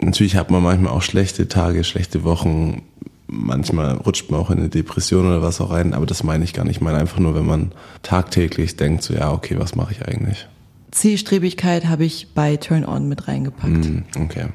Natürlich 0.00 0.36
hat 0.36 0.50
man 0.50 0.62
manchmal 0.62 0.92
auch 0.92 1.02
schlechte 1.02 1.48
Tage, 1.48 1.84
schlechte 1.84 2.24
Wochen. 2.24 2.82
Manchmal 3.28 3.96
rutscht 3.96 4.30
man 4.30 4.40
auch 4.40 4.50
in 4.50 4.58
eine 4.58 4.68
Depression 4.68 5.26
oder 5.26 5.42
was 5.42 5.60
auch 5.60 5.70
rein, 5.70 5.94
aber 5.94 6.06
das 6.06 6.22
meine 6.22 6.44
ich 6.44 6.52
gar 6.52 6.64
nicht. 6.64 6.76
Ich 6.76 6.82
meine 6.82 6.98
einfach 6.98 7.18
nur, 7.18 7.34
wenn 7.34 7.46
man 7.46 7.72
tagtäglich 8.02 8.76
denkt, 8.76 9.02
so 9.02 9.14
ja, 9.14 9.32
okay, 9.32 9.58
was 9.58 9.74
mache 9.74 9.92
ich 9.92 10.06
eigentlich? 10.06 10.46
Zielstrebigkeit 10.90 11.86
habe 11.86 12.04
ich 12.04 12.34
bei 12.34 12.56
Turn 12.56 12.84
On 12.84 13.08
mit 13.08 13.28
reingepackt. 13.28 13.88
Mm, 13.88 14.02
okay. 14.20 14.46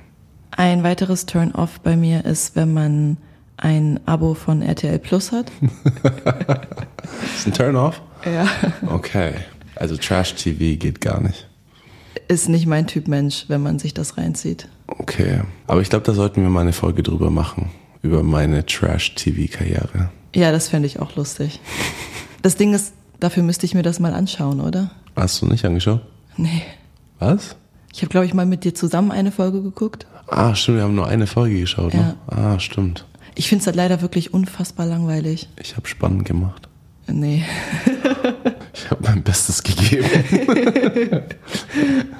Ein 0.51 0.83
weiteres 0.83 1.25
Turn 1.25 1.51
Off 1.53 1.79
bei 1.79 1.95
mir 1.95 2.25
ist, 2.25 2.55
wenn 2.55 2.73
man 2.73 3.17
ein 3.57 3.99
Abo 4.05 4.35
von 4.35 4.61
RTL 4.61 4.99
Plus 4.99 5.31
hat. 5.31 5.51
ist 7.35 7.47
ein 7.47 7.53
Turn 7.53 7.75
Off? 7.75 8.01
Ja. 8.25 8.47
Okay. 8.87 9.33
Also 9.79 9.97
Trash-TV 9.97 10.79
geht 10.79 11.01
gar 11.01 11.21
nicht. 11.21 11.47
Ist 12.27 12.49
nicht 12.49 12.65
mein 12.65 12.87
Typ 12.87 13.07
Mensch, 13.07 13.45
wenn 13.47 13.61
man 13.61 13.79
sich 13.79 13.93
das 13.93 14.17
reinzieht. 14.17 14.67
Okay. 14.87 15.41
Aber 15.67 15.81
ich 15.81 15.89
glaube, 15.89 16.05
da 16.05 16.13
sollten 16.13 16.41
wir 16.41 16.49
mal 16.49 16.61
eine 16.61 16.73
Folge 16.73 17.03
drüber 17.03 17.29
machen. 17.29 17.69
Über 18.01 18.23
meine 18.23 18.65
Trash-TV-Karriere. 18.65 20.09
Ja, 20.35 20.51
das 20.51 20.69
fände 20.69 20.87
ich 20.87 20.99
auch 20.99 21.15
lustig. 21.15 21.59
Das 22.41 22.55
Ding 22.55 22.73
ist, 22.73 22.93
dafür 23.19 23.43
müsste 23.43 23.65
ich 23.65 23.73
mir 23.73 23.83
das 23.83 23.99
mal 23.99 24.13
anschauen, 24.13 24.61
oder? 24.61 24.91
Hast 25.15 25.41
du 25.41 25.47
nicht 25.47 25.65
angeschaut? 25.65 26.01
Nee. 26.37 26.63
Was? 27.19 27.55
Ich 27.93 28.01
habe, 28.01 28.09
glaube 28.09 28.25
ich, 28.25 28.33
mal 28.33 28.45
mit 28.45 28.63
dir 28.63 28.75
zusammen 28.75 29.11
eine 29.11 29.31
Folge 29.31 29.63
geguckt. 29.63 30.05
Ah, 30.27 30.53
stimmt, 30.53 30.77
wir 30.77 30.83
haben 30.83 30.95
nur 30.95 31.07
eine 31.07 31.25
Folge 31.25 31.59
geschaut, 31.59 31.93
ne? 31.93 32.15
Ah, 32.27 32.59
stimmt. 32.59 33.05
Ich 33.33 33.49
finde 33.49 33.61
es 33.61 33.67
halt 33.67 33.75
leider 33.75 34.01
wirklich 34.01 34.33
unfassbar 34.33 34.85
langweilig. 34.85 35.49
Ich 35.59 35.75
habe 35.75 35.87
spannend 35.87 36.25
gemacht. 36.25 36.67
Nee. 37.07 37.43
ich 38.77 38.91
habe 38.91 39.03
mein 39.03 39.23
Bestes 39.23 39.63
gegeben. 39.63 40.05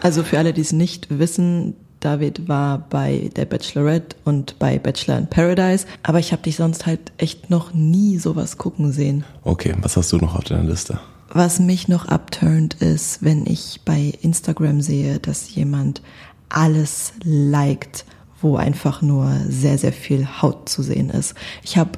also 0.01 0.23
für 0.23 0.37
alle, 0.39 0.53
die 0.53 0.61
es 0.61 0.71
nicht 0.71 1.19
wissen, 1.19 1.75
David 1.99 2.47
war 2.47 2.79
bei 2.89 3.31
der 3.35 3.45
Bachelorette 3.45 4.15
und 4.23 4.59
bei 4.59 4.77
Bachelor 4.77 5.17
in 5.17 5.27
Paradise, 5.27 5.85
aber 6.03 6.19
ich 6.19 6.31
habe 6.31 6.43
dich 6.43 6.55
sonst 6.55 6.85
halt 6.85 7.11
echt 7.17 7.49
noch 7.49 7.73
nie 7.73 8.17
sowas 8.17 8.57
gucken 8.57 8.91
sehen. 8.91 9.23
Okay, 9.43 9.75
was 9.81 9.97
hast 9.97 10.11
du 10.11 10.17
noch 10.17 10.35
auf 10.35 10.43
deiner 10.43 10.63
Liste? 10.63 10.99
Was 11.29 11.59
mich 11.59 11.87
noch 11.87 12.07
abturnt 12.07 12.75
ist, 12.75 13.23
wenn 13.23 13.45
ich 13.45 13.81
bei 13.83 14.13
Instagram 14.21 14.81
sehe, 14.81 15.19
dass 15.19 15.53
jemand 15.53 16.01
alles 16.49 17.13
liked, 17.23 18.05
wo 18.41 18.55
einfach 18.55 19.01
nur 19.01 19.31
sehr, 19.47 19.77
sehr 19.77 19.93
viel 19.93 20.27
Haut 20.41 20.69
zu 20.69 20.83
sehen 20.83 21.09
ist. 21.09 21.33
Ich 21.63 21.77
habe 21.77 21.91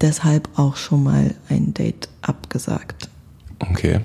deshalb 0.00 0.48
auch 0.56 0.76
schon 0.76 1.02
mal 1.02 1.34
ein 1.48 1.74
Date 1.74 2.08
abgesagt. 2.22 3.08
Okay. 3.58 4.00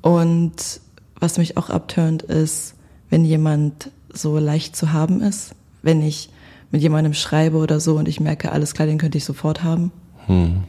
Und 0.00 0.80
was 1.18 1.38
mich 1.38 1.56
auch 1.56 1.70
abturnt, 1.70 2.22
ist, 2.22 2.74
wenn 3.10 3.24
jemand 3.24 3.90
so 4.12 4.38
leicht 4.38 4.76
zu 4.76 4.92
haben 4.92 5.20
ist, 5.20 5.54
wenn 5.82 6.02
ich 6.02 6.30
mit 6.70 6.82
jemandem 6.82 7.14
schreibe 7.14 7.58
oder 7.58 7.80
so 7.80 7.96
und 7.96 8.08
ich 8.08 8.20
merke, 8.20 8.52
alles 8.52 8.74
klar, 8.74 8.86
den 8.86 8.98
könnte 8.98 9.18
ich 9.18 9.24
sofort 9.24 9.62
haben. 9.62 9.92
Hm. 10.26 10.64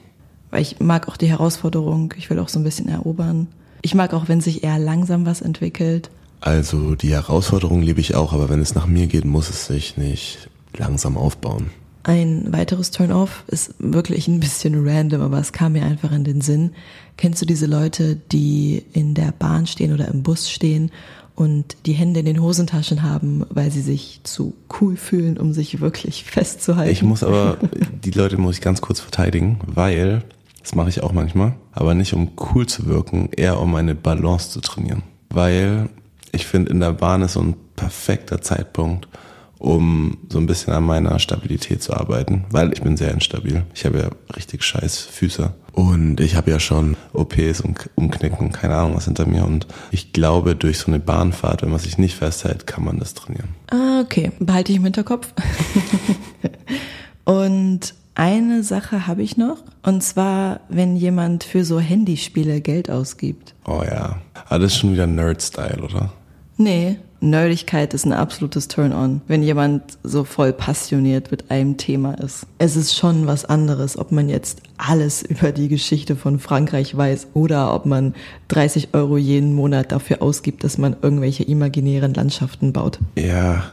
Weil 0.52 0.62
ich 0.62 0.80
mag 0.80 1.08
auch 1.08 1.18
die 1.18 1.28
Herausforderung, 1.28 2.14
ich 2.18 2.30
will 2.30 2.40
auch 2.40 2.50
so 2.50 2.60
ein 2.60 2.64
bisschen 2.64 2.88
erobern. 2.88 3.48
Ich 3.82 3.96
mag 3.96 4.14
auch, 4.14 4.28
wenn 4.28 4.42
sich 4.42 4.64
eher 4.64 4.80
langsam 4.80 5.26
was 5.26 5.42
entwickelt. 5.42 6.10
Also 6.42 6.96
die 6.96 7.14
Herausforderung 7.14 7.82
liebe 7.82 8.02
ich 8.02 8.16
auch, 8.16 8.34
aber 8.34 8.50
wenn 8.50 8.62
es 8.62 8.76
nach 8.76 8.86
mir 8.86 9.08
geht, 9.08 9.26
muss 9.26 9.50
es 9.50 9.66
sich 9.66 9.98
nicht 9.98 10.50
langsam 10.76 11.18
aufbauen. 11.18 11.72
Ein 12.06 12.52
weiteres 12.52 12.92
Turn-off 12.92 13.46
ist 13.48 13.76
wirklich 13.80 14.28
ein 14.28 14.42
bisschen 14.42 14.86
random, 14.86 15.22
aber 15.22 15.40
es 15.40 15.54
kam 15.54 15.72
mir 15.72 15.86
einfach 15.86 16.12
in 16.12 16.26
den 16.26 16.42
Sinn. 16.42 16.72
Kennst 17.16 17.42
du 17.42 17.46
diese 17.46 17.66
Leute, 17.66 18.18
die 18.18 18.84
in 18.92 19.14
der 19.14 19.32
Bahn 19.32 19.68
stehen 19.68 19.94
oder 19.94 20.10
im 20.10 20.22
Bus 20.22 20.52
stehen 20.52 20.92
und 21.36 21.78
die 21.86 21.94
Hände 21.94 22.20
in 22.20 22.26
den 22.26 22.42
Hosentaschen 22.42 23.04
haben, 23.04 23.46
weil 23.50 23.72
sie 23.72 23.82
sich 23.82 24.20
zu 24.24 24.54
cool 24.82 24.98
fühlen, 24.98 25.38
um 25.38 25.54
sich 25.54 25.80
wirklich 25.80 26.26
festzuhalten? 26.26 26.92
Ich 26.92 27.04
muss 27.04 27.24
aber, 27.24 27.58
die 28.04 28.12
Leute 28.12 28.38
muss 28.38 28.56
ich 28.56 28.62
ganz 28.62 28.82
kurz 28.82 29.00
verteidigen, 29.00 29.60
weil, 29.66 30.24
das 30.62 30.76
mache 30.76 30.90
ich 30.90 31.04
auch 31.04 31.14
manchmal, 31.14 31.54
aber 31.72 31.94
nicht 31.94 32.14
um 32.14 32.32
cool 32.54 32.68
zu 32.68 32.86
wirken, 32.86 33.30
eher 33.32 33.62
um 33.62 33.72
meine 33.72 33.96
Balance 33.96 34.50
zu 34.50 34.60
trainieren. 34.60 35.04
Weil 35.30 35.88
ich 36.34 36.46
finde, 36.48 36.72
in 36.72 36.82
der 36.82 36.92
Bahn 36.92 37.22
ist 37.22 37.34
so 37.34 37.42
ein 37.42 37.56
perfekter 37.78 38.42
Zeitpunkt, 38.42 39.08
um 39.64 40.18
so 40.28 40.40
ein 40.40 40.46
bisschen 40.46 40.74
an 40.74 40.84
meiner 40.84 41.20
Stabilität 41.20 41.82
zu 41.82 41.94
arbeiten, 41.94 42.44
weil 42.52 42.74
ich 42.74 42.82
bin 42.82 42.98
sehr 42.98 43.12
instabil. 43.12 43.64
Ich 43.74 43.86
habe 43.86 43.98
ja 43.98 44.10
richtig 44.36 44.62
scheiß 44.62 45.00
Füße. 45.00 45.54
Und 45.72 46.20
ich 46.20 46.36
habe 46.36 46.52
ja 46.52 46.60
schon 46.60 46.98
OPs 47.14 47.62
und 47.62 47.90
Umknicken, 47.96 48.52
keine 48.52 48.76
Ahnung 48.76 48.98
was 48.98 49.06
hinter 49.06 49.26
mir. 49.26 49.46
Und 49.46 49.66
ich 49.90 50.12
glaube, 50.12 50.58
durch 50.58 50.80
so 50.80 50.88
eine 50.88 51.00
Bahnfahrt, 51.00 51.62
wenn 51.62 51.70
man 51.70 51.80
sich 51.80 51.98
nicht 51.98 52.18
festhält, 52.18 52.68
kann 52.68 52.84
man 52.84 53.00
das 53.00 53.14
trainieren. 53.14 53.56
Ah, 53.72 54.02
okay. 54.02 54.34
Behalte 54.38 54.74
ich 54.74 54.80
im 54.80 54.84
Hinterkopf. 54.84 55.30
und 57.24 57.94
eine 58.16 58.64
Sache 58.64 59.08
habe 59.08 59.24
ich 59.24 59.38
noch. 59.38 59.64
Und 59.82 60.04
zwar, 60.04 60.60
wenn 60.68 60.98
jemand 60.98 61.46
für 61.46 61.64
so 61.64 61.80
Handyspiele 61.80 62.60
Geld 62.60 62.92
ausgibt. 62.92 63.56
Oh 63.66 63.82
ja. 63.82 64.18
Das 64.50 64.62
ist 64.62 64.78
schon 64.78 64.92
wieder 64.92 65.08
Nerd-Style, 65.08 65.82
oder? 65.82 66.12
Nee, 66.58 66.98
Nerdigkeit 67.24 67.94
ist 67.94 68.06
ein 68.06 68.12
absolutes 68.12 68.68
Turn-on, 68.68 69.22
wenn 69.28 69.44
jemand 69.44 69.98
so 70.04 70.26
voll 70.26 70.52
passioniert 70.52 71.32
mit 71.32 71.50
einem 71.50 71.78
Thema 71.78 72.14
ist. 72.16 72.46
Es 72.58 72.76
ist 72.76 72.96
schon 72.96 73.28
was 73.28 73.46
anderes, 73.46 73.98
ob 73.98 74.12
man 74.12 74.28
jetzt 74.28 74.62
alles 74.78 75.24
über 75.24 75.52
die 75.52 75.70
Geschichte 75.70 76.16
von 76.16 76.40
Frankreich 76.40 76.96
weiß 76.96 77.28
oder 77.34 77.74
ob 77.74 77.86
man 77.86 78.14
30 78.50 78.90
Euro 78.94 79.18
jeden 79.18 79.56
Monat 79.56 79.92
dafür 79.92 80.22
ausgibt, 80.22 80.64
dass 80.64 80.78
man 80.78 80.98
irgendwelche 81.02 81.44
imaginären 81.44 82.14
Landschaften 82.14 82.74
baut. 82.74 83.00
Ja, 83.18 83.72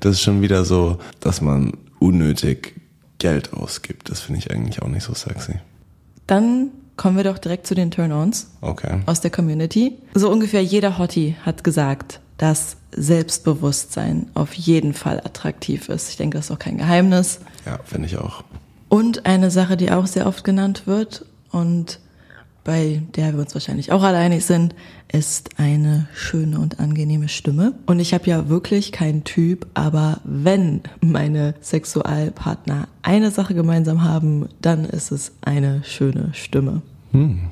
das 0.00 0.12
ist 0.12 0.22
schon 0.22 0.40
wieder 0.40 0.64
so, 0.64 0.98
dass 1.20 1.40
man 1.40 1.72
unnötig 1.98 2.74
Geld 3.18 3.52
ausgibt. 3.52 4.10
Das 4.10 4.20
finde 4.20 4.40
ich 4.40 4.50
eigentlich 4.50 4.82
auch 4.82 4.88
nicht 4.88 5.04
so 5.04 5.14
sexy. 5.14 5.54
Dann 6.26 6.70
kommen 6.96 7.16
wir 7.16 7.24
doch 7.24 7.38
direkt 7.38 7.66
zu 7.66 7.74
den 7.74 7.90
Turn-ons 7.90 8.50
Okay. 8.60 9.00
aus 9.06 9.20
der 9.20 9.30
Community. 9.30 9.96
So 10.14 10.30
ungefähr 10.30 10.62
jeder 10.62 10.98
Hottie 10.98 11.36
hat 11.44 11.64
gesagt, 11.64 12.20
dass 12.38 12.76
Selbstbewusstsein 12.94 14.26
auf 14.34 14.52
jeden 14.54 14.92
Fall 14.94 15.18
attraktiv 15.20 15.88
ist. 15.88 16.10
Ich 16.10 16.16
denke, 16.16 16.36
das 16.38 16.46
ist 16.46 16.50
auch 16.50 16.58
kein 16.58 16.78
Geheimnis. 16.78 17.40
Ja, 17.66 17.78
finde 17.84 18.06
ich 18.06 18.18
auch. 18.18 18.44
Und 18.88 19.24
eine 19.26 19.50
Sache, 19.50 19.76
die 19.76 19.90
auch 19.90 20.06
sehr 20.06 20.26
oft 20.26 20.44
genannt 20.44 20.82
wird 20.86 21.24
und 21.50 21.98
bei 22.64 23.02
der 23.14 23.32
wir 23.32 23.40
uns 23.40 23.54
wahrscheinlich 23.54 23.92
auch 23.92 24.02
alle 24.02 24.18
einig 24.18 24.44
sind, 24.44 24.74
ist 25.12 25.50
eine 25.58 26.08
schöne 26.14 26.58
und 26.58 26.80
angenehme 26.80 27.28
Stimme. 27.28 27.74
Und 27.86 28.00
ich 28.00 28.14
habe 28.14 28.26
ja 28.26 28.48
wirklich 28.48 28.92
keinen 28.92 29.24
Typ, 29.24 29.66
aber 29.74 30.20
wenn 30.24 30.80
meine 31.00 31.54
Sexualpartner 31.60 32.88
eine 33.02 33.30
Sache 33.30 33.54
gemeinsam 33.54 34.04
haben, 34.04 34.48
dann 34.60 34.84
ist 34.84 35.10
es 35.10 35.32
eine 35.42 35.82
schöne 35.84 36.30
Stimme. 36.32 36.82
Hm. 37.12 37.50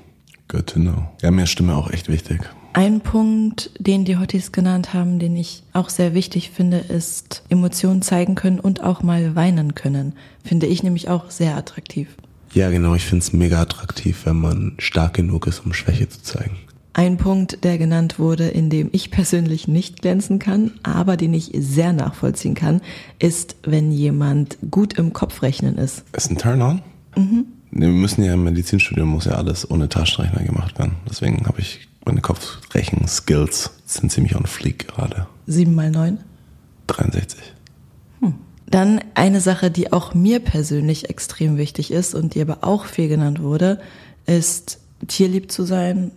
Good 0.48 0.66
to 0.66 0.80
know. 0.80 1.04
Ja, 1.22 1.30
mir 1.30 1.44
ist 1.44 1.50
Stimme 1.50 1.76
auch 1.76 1.90
echt 1.90 2.08
wichtig. 2.08 2.40
Ein 2.72 3.00
Punkt, 3.00 3.70
den 3.78 4.04
die 4.04 4.16
Hotties 4.16 4.52
genannt 4.52 4.94
haben, 4.94 5.18
den 5.18 5.36
ich 5.36 5.64
auch 5.72 5.88
sehr 5.88 6.14
wichtig 6.14 6.50
finde, 6.50 6.78
ist 6.78 7.42
Emotionen 7.48 8.00
zeigen 8.00 8.36
können 8.36 8.60
und 8.60 8.82
auch 8.82 9.02
mal 9.02 9.34
weinen 9.34 9.74
können. 9.74 10.14
Finde 10.44 10.66
ich 10.66 10.82
nämlich 10.82 11.08
auch 11.08 11.30
sehr 11.30 11.56
attraktiv. 11.56 12.16
Ja, 12.52 12.70
genau. 12.70 12.94
Ich 12.94 13.04
finde 13.04 13.22
es 13.22 13.32
mega 13.32 13.60
attraktiv, 13.60 14.22
wenn 14.24 14.40
man 14.40 14.72
stark 14.78 15.14
genug 15.14 15.46
ist, 15.46 15.60
um 15.60 15.72
Schwäche 15.72 16.08
zu 16.08 16.22
zeigen. 16.22 16.56
Ein 16.92 17.16
Punkt, 17.16 17.62
der 17.62 17.78
genannt 17.78 18.18
wurde, 18.18 18.48
in 18.48 18.68
dem 18.68 18.88
ich 18.92 19.12
persönlich 19.12 19.68
nicht 19.68 20.02
glänzen 20.02 20.40
kann, 20.40 20.72
aber 20.82 21.16
den 21.16 21.32
ich 21.32 21.52
sehr 21.54 21.92
nachvollziehen 21.92 22.54
kann, 22.54 22.80
ist, 23.20 23.56
wenn 23.62 23.92
jemand 23.92 24.58
gut 24.70 24.94
im 24.94 25.12
Kopf 25.12 25.42
rechnen 25.42 25.78
ist. 25.78 26.02
Ist 26.12 26.30
ein 26.30 26.38
Turn-on? 26.38 26.82
Mhm. 27.16 27.46
Wir 27.70 27.88
müssen 27.88 28.24
ja 28.24 28.34
im 28.34 28.42
Medizinstudium 28.42 29.08
muss 29.08 29.26
ja 29.26 29.32
alles 29.32 29.70
ohne 29.70 29.88
Taschenrechner 29.88 30.42
gemacht 30.42 30.78
werden. 30.80 30.96
Deswegen 31.08 31.46
habe 31.46 31.60
ich 31.60 31.88
meine 32.04 32.20
Kopfrechen-Skills 32.20 33.70
sind 33.86 34.10
ziemlich 34.10 34.34
on 34.34 34.46
fleek 34.46 34.88
gerade. 34.88 35.28
Sieben 35.46 35.76
mal 35.76 35.92
neun. 35.92 36.18
63. 36.88 37.38
Dann 38.70 39.00
eine 39.14 39.40
Sache, 39.40 39.70
die 39.70 39.92
auch 39.92 40.14
mir 40.14 40.38
persönlich 40.40 41.10
extrem 41.10 41.56
wichtig 41.56 41.90
ist 41.90 42.14
und 42.14 42.34
die 42.34 42.40
aber 42.40 42.58
auch 42.62 42.84
viel 42.84 43.08
genannt 43.08 43.42
wurde, 43.42 43.80
ist 44.26 44.78
tierlieb 45.08 45.50
zu 45.50 45.64
sein, 45.64 46.12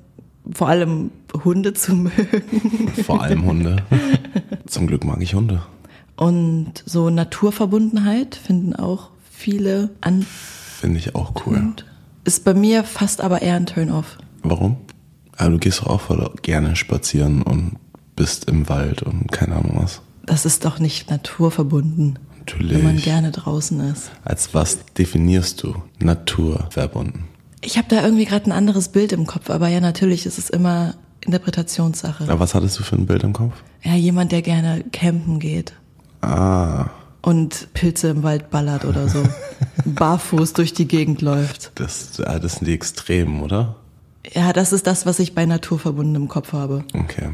vor 0.51 0.67
allem 0.67 1.09
Hunde 1.43 1.73
zu 1.73 1.95
mögen 1.95 2.89
Vor 3.05 3.23
allem 3.23 3.45
Hunde. 3.45 3.77
Zum 4.67 4.87
Glück 4.87 5.03
mag 5.03 5.21
ich 5.21 5.33
Hunde. 5.35 5.63
und 6.15 6.83
so 6.85 7.09
Naturverbundenheit 7.09 8.35
finden 8.35 8.75
auch 8.75 9.09
viele 9.31 9.89
an. 10.01 10.25
Finde 10.79 10.99
ich 10.99 11.15
auch 11.15 11.33
cool. 11.45 11.73
Ist 12.25 12.43
bei 12.45 12.53
mir 12.53 12.83
fast 12.83 13.21
aber 13.21 13.41
eher 13.41 13.55
ein 13.55 13.65
Turn-off. 13.65 14.17
Warum? 14.43 14.77
Aber 15.37 15.49
du 15.51 15.57
gehst 15.57 15.81
doch 15.81 15.87
auch 15.87 16.01
voll 16.01 16.29
gerne 16.41 16.75
spazieren 16.75 17.41
und 17.41 17.77
bist 18.15 18.47
im 18.47 18.69
Wald 18.69 19.01
und 19.01 19.31
keine 19.31 19.55
Ahnung 19.55 19.79
was. 19.81 20.01
Das 20.25 20.45
ist 20.45 20.65
doch 20.65 20.77
nicht 20.79 21.09
naturverbunden, 21.09 22.19
Natürlich. 22.45 22.77
wenn 22.77 22.83
man 22.83 22.97
gerne 22.97 23.31
draußen 23.31 23.79
ist. 23.91 24.11
Als 24.23 24.53
was 24.53 24.79
definierst 24.97 25.63
du 25.63 25.75
Natur 25.99 26.67
verbunden? 26.69 27.25
Ich 27.61 27.77
habe 27.77 27.87
da 27.89 28.03
irgendwie 28.03 28.25
gerade 28.25 28.45
ein 28.47 28.51
anderes 28.51 28.89
Bild 28.89 29.13
im 29.13 29.25
Kopf, 29.25 29.49
aber 29.49 29.69
ja, 29.69 29.79
natürlich 29.79 30.25
ist 30.25 30.37
es 30.37 30.49
immer 30.49 30.95
Interpretationssache. 31.21 32.25
Aber 32.25 32.39
was 32.41 32.53
hattest 32.55 32.77
du 32.79 32.83
für 32.83 32.95
ein 32.97 33.05
Bild 33.05 33.23
im 33.23 33.31
Kopf? 33.33 33.53
Ja, 33.83 33.95
jemand, 33.95 34.31
der 34.31 34.41
gerne 34.41 34.83
campen 34.91 35.39
geht 35.39 35.73
Ah, 36.21 36.87
und 37.21 37.69
Pilze 37.73 38.09
im 38.09 38.23
Wald 38.23 38.49
ballert 38.49 38.83
oder 38.85 39.07
so, 39.07 39.23
barfuß 39.85 40.53
durch 40.53 40.73
die 40.73 40.87
Gegend 40.87 41.21
läuft. 41.21 41.71
das, 41.75 42.11
das 42.17 42.55
sind 42.55 42.67
die 42.67 42.73
Extremen, 42.73 43.41
oder? 43.41 43.75
Ja, 44.33 44.53
das 44.53 44.71
ist 44.73 44.87
das, 44.87 45.05
was 45.05 45.19
ich 45.19 45.33
bei 45.35 45.45
naturverbunden 45.45 46.15
im 46.15 46.27
Kopf 46.27 46.53
habe. 46.53 46.83
Okay. 46.93 47.29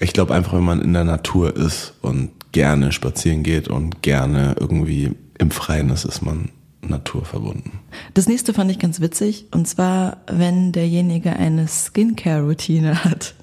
Ich 0.00 0.12
glaube 0.12 0.34
einfach, 0.34 0.54
wenn 0.54 0.64
man 0.64 0.80
in 0.82 0.92
der 0.92 1.04
Natur 1.04 1.56
ist 1.56 1.94
und 2.02 2.30
gerne 2.54 2.92
spazieren 2.92 3.42
geht 3.42 3.68
und 3.68 4.00
gerne 4.00 4.54
irgendwie 4.58 5.10
im 5.38 5.50
Freien 5.50 5.90
ist, 5.90 6.04
ist 6.04 6.22
man 6.22 6.50
naturverbunden. 6.80 7.72
Das 8.14 8.28
nächste 8.28 8.54
fand 8.54 8.70
ich 8.70 8.78
ganz 8.78 9.00
witzig, 9.00 9.46
und 9.50 9.66
zwar, 9.66 10.18
wenn 10.30 10.70
derjenige 10.70 11.34
eine 11.34 11.66
Skincare-Routine 11.66 13.04
hat. 13.04 13.34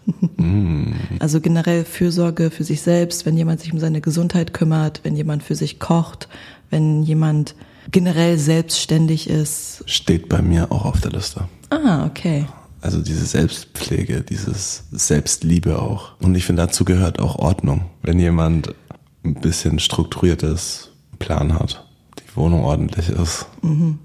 Also 1.19 1.41
generell 1.41 1.83
Fürsorge 1.83 2.51
für 2.51 2.63
sich 2.63 2.81
selbst, 2.81 3.25
wenn 3.25 3.37
jemand 3.37 3.59
sich 3.59 3.73
um 3.73 3.79
seine 3.79 3.99
Gesundheit 3.99 4.53
kümmert, 4.53 5.01
wenn 5.03 5.15
jemand 5.15 5.43
für 5.43 5.55
sich 5.55 5.79
kocht, 5.79 6.29
wenn 6.69 7.03
jemand 7.03 7.55
generell 7.91 8.37
selbstständig 8.37 9.29
ist. 9.29 9.83
Steht 9.87 10.29
bei 10.29 10.41
mir 10.41 10.71
auch 10.71 10.85
auf 10.85 11.01
der 11.01 11.11
Liste. 11.11 11.49
Ah, 11.69 12.05
okay. 12.05 12.45
Also 12.79 13.01
diese 13.01 13.25
Selbstpflege, 13.25 14.21
dieses 14.21 14.85
Selbstliebe 14.91 15.79
auch. 15.79 16.13
Und 16.19 16.33
ich 16.35 16.45
finde, 16.45 16.63
dazu 16.63 16.85
gehört 16.85 17.19
auch 17.19 17.35
Ordnung. 17.35 17.85
Wenn 18.01 18.19
jemand 18.19 18.73
ein 19.23 19.35
bisschen 19.35 19.79
strukturiertes 19.79 20.91
Plan 21.19 21.53
hat, 21.53 21.85
die 22.19 22.35
Wohnung 22.35 22.63
ordentlich 22.63 23.09
ist. 23.09 23.45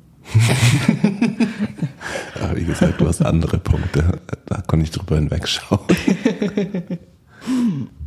Aber 2.41 2.57
wie 2.57 2.65
gesagt, 2.65 3.01
du 3.01 3.07
hast 3.07 3.23
andere 3.23 3.59
Punkte. 3.59 4.21
Da 4.47 4.61
konnte 4.63 4.85
ich 4.85 4.91
drüber 4.91 5.17
hinwegschauen. 5.17 5.81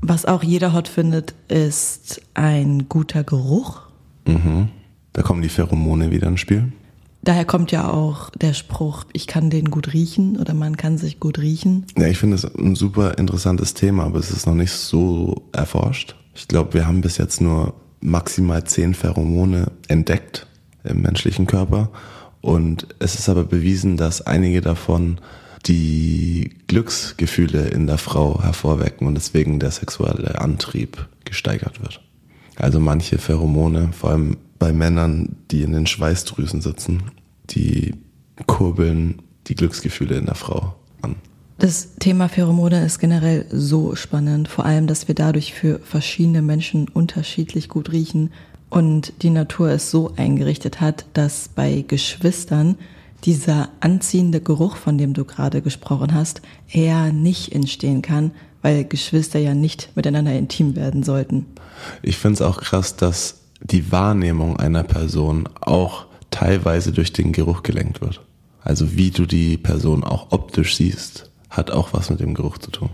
Was 0.02 0.26
auch 0.26 0.43
jeder 0.43 0.74
hot 0.74 0.89
findet, 0.89 1.34
ist 1.48 2.22
ein 2.34 2.89
guter 2.89 3.24
Geruch. 3.24 3.82
Da 5.13 5.22
kommen 5.24 5.41
die 5.41 5.50
Pheromone 5.50 6.12
wieder 6.12 6.28
ins 6.28 6.41
Spiel. 6.41 6.72
Daher 7.22 7.45
kommt 7.45 7.72
ja 7.72 7.89
auch 7.89 8.30
der 8.32 8.54
Spruch, 8.54 9.06
ich 9.12 9.28
kann 9.28 9.50
den 9.50 9.72
gut 9.72 9.93
riechen 9.93 10.38
oder 10.38 10.54
man 10.54 10.78
kann 10.78 10.98
sich 10.98 11.19
gut 11.19 11.39
riechen. 11.39 11.86
Ja, 11.98 12.08
ich 12.08 12.17
finde 12.17 12.36
es 12.36 12.45
ein 12.45 12.76
super 12.76 13.17
interessantes 13.17 13.74
Thema, 13.74 14.06
aber 14.06 14.19
es 14.19 14.32
ist 14.32 14.45
noch 14.48 14.56
nicht 14.56 14.72
so 14.72 15.43
erforscht. 15.52 16.15
Ich 16.39 16.47
glaube, 16.47 16.73
wir 16.73 16.88
haben 16.88 17.02
bis 17.02 17.17
jetzt 17.17 17.41
nur 17.41 17.73
maximal 17.99 18.63
zehn 18.63 18.93
Pheromone 18.93 19.73
entdeckt, 19.89 20.47
im 20.86 21.02
menschlichen 21.02 21.47
Körper. 21.47 21.89
Und 22.39 22.88
es 22.99 23.15
ist 23.15 23.28
aber 23.28 23.43
bewiesen, 23.43 23.97
dass 23.97 24.25
einige 24.25 24.62
davon 24.62 25.19
die 25.65 26.56
Glücksgefühle 26.67 27.67
in 27.67 27.88
der 27.88 27.97
Frau 27.97 28.41
hervorwecken 28.41 29.06
und 29.06 29.15
deswegen 29.15 29.60
der 29.60 29.71
sexuelle 29.71 30.39
Antrieb 30.39 31.10
gesteigert 31.25 31.82
wird. 31.82 32.02
Also 32.56 32.80
manche 32.80 33.17
Pheromone, 33.17 33.91
vor 33.91 34.12
allem 34.12 34.38
bei 34.60 34.71
Männern, 34.71 35.36
die 35.52 35.63
in 35.63 35.73
den 35.73 35.88
Schweißdrüsen 35.88 36.62
sitzen, 36.62 37.12
die 37.49 37.95
kurbeln 38.47 39.21
die 39.47 39.56
Glücksgefühle 39.56 40.15
in 40.15 40.25
der 40.25 40.36
Frau 40.36 40.75
an. 41.02 41.15
Das 41.60 41.89
Thema 42.00 42.30
Pheromone 42.30 42.86
ist 42.86 43.00
generell 43.00 43.45
so 43.52 43.93
spannend, 43.93 44.48
vor 44.48 44.65
allem, 44.65 44.88
dass 44.88 45.10
wir 45.10 45.15
dadurch 45.15 45.54
für 45.54 45.80
verschiedene 45.80 46.41
Menschen 46.41 46.88
unterschiedlich 46.88 47.67
gut 47.67 47.91
riechen 47.91 48.32
und 48.69 49.12
die 49.24 49.30
Natur 49.30 49.69
es 49.72 49.91
so 49.91 50.13
eingerichtet 50.15 50.80
hat, 50.80 51.06
dass 51.12 51.50
bei 51.50 51.84
Geschwistern 51.86 52.78
dieser 53.26 53.67
anziehende 53.82 54.39
Geruch, 54.39 54.78
von 54.78 54.98
dem 54.98 55.13
du 55.13 55.26
gerade 55.26 55.62
gesprochen 55.62 56.13
hast, 56.13 56.41
eher 56.72 57.12
nicht 57.12 57.52
entstehen 57.52 58.02
kann, 58.02 58.32
weil 58.62 58.86
Geschwister 58.86 59.39
ja 59.39 59.54
nicht 59.54 59.89
miteinander 59.95 60.32
intim 60.32 60.78
werden 60.78 61.04
sollten. 61.04 61.45
Ich 62.02 62.15
finde 62.15 62.36
es 62.36 62.41
auch 62.41 62.62
krass, 62.62 62.95
dass 62.95 63.41
die 63.62 63.91
Wahrnehmung 63.91 64.56
einer 64.56 64.84
Person 64.84 65.50
auch 65.60 66.06
teilweise 66.32 66.93
durch 66.93 67.12
den 67.12 67.34
Geruch 67.34 67.63
gelenkt 67.63 68.00
wird. 68.00 68.22
Also 68.62 68.95
wie 68.95 69.12
du 69.12 69.26
die 69.26 69.58
Person 69.58 70.06
auch 70.06 70.32
optisch 70.32 70.78
siehst 70.78 71.29
hat 71.50 71.72
auch 71.72 71.94
was 71.94 72.10
mit 72.10 72.20
dem 72.20 72.34
Geruch 72.34 72.58
zu 72.58 72.72
tun. 72.72 72.90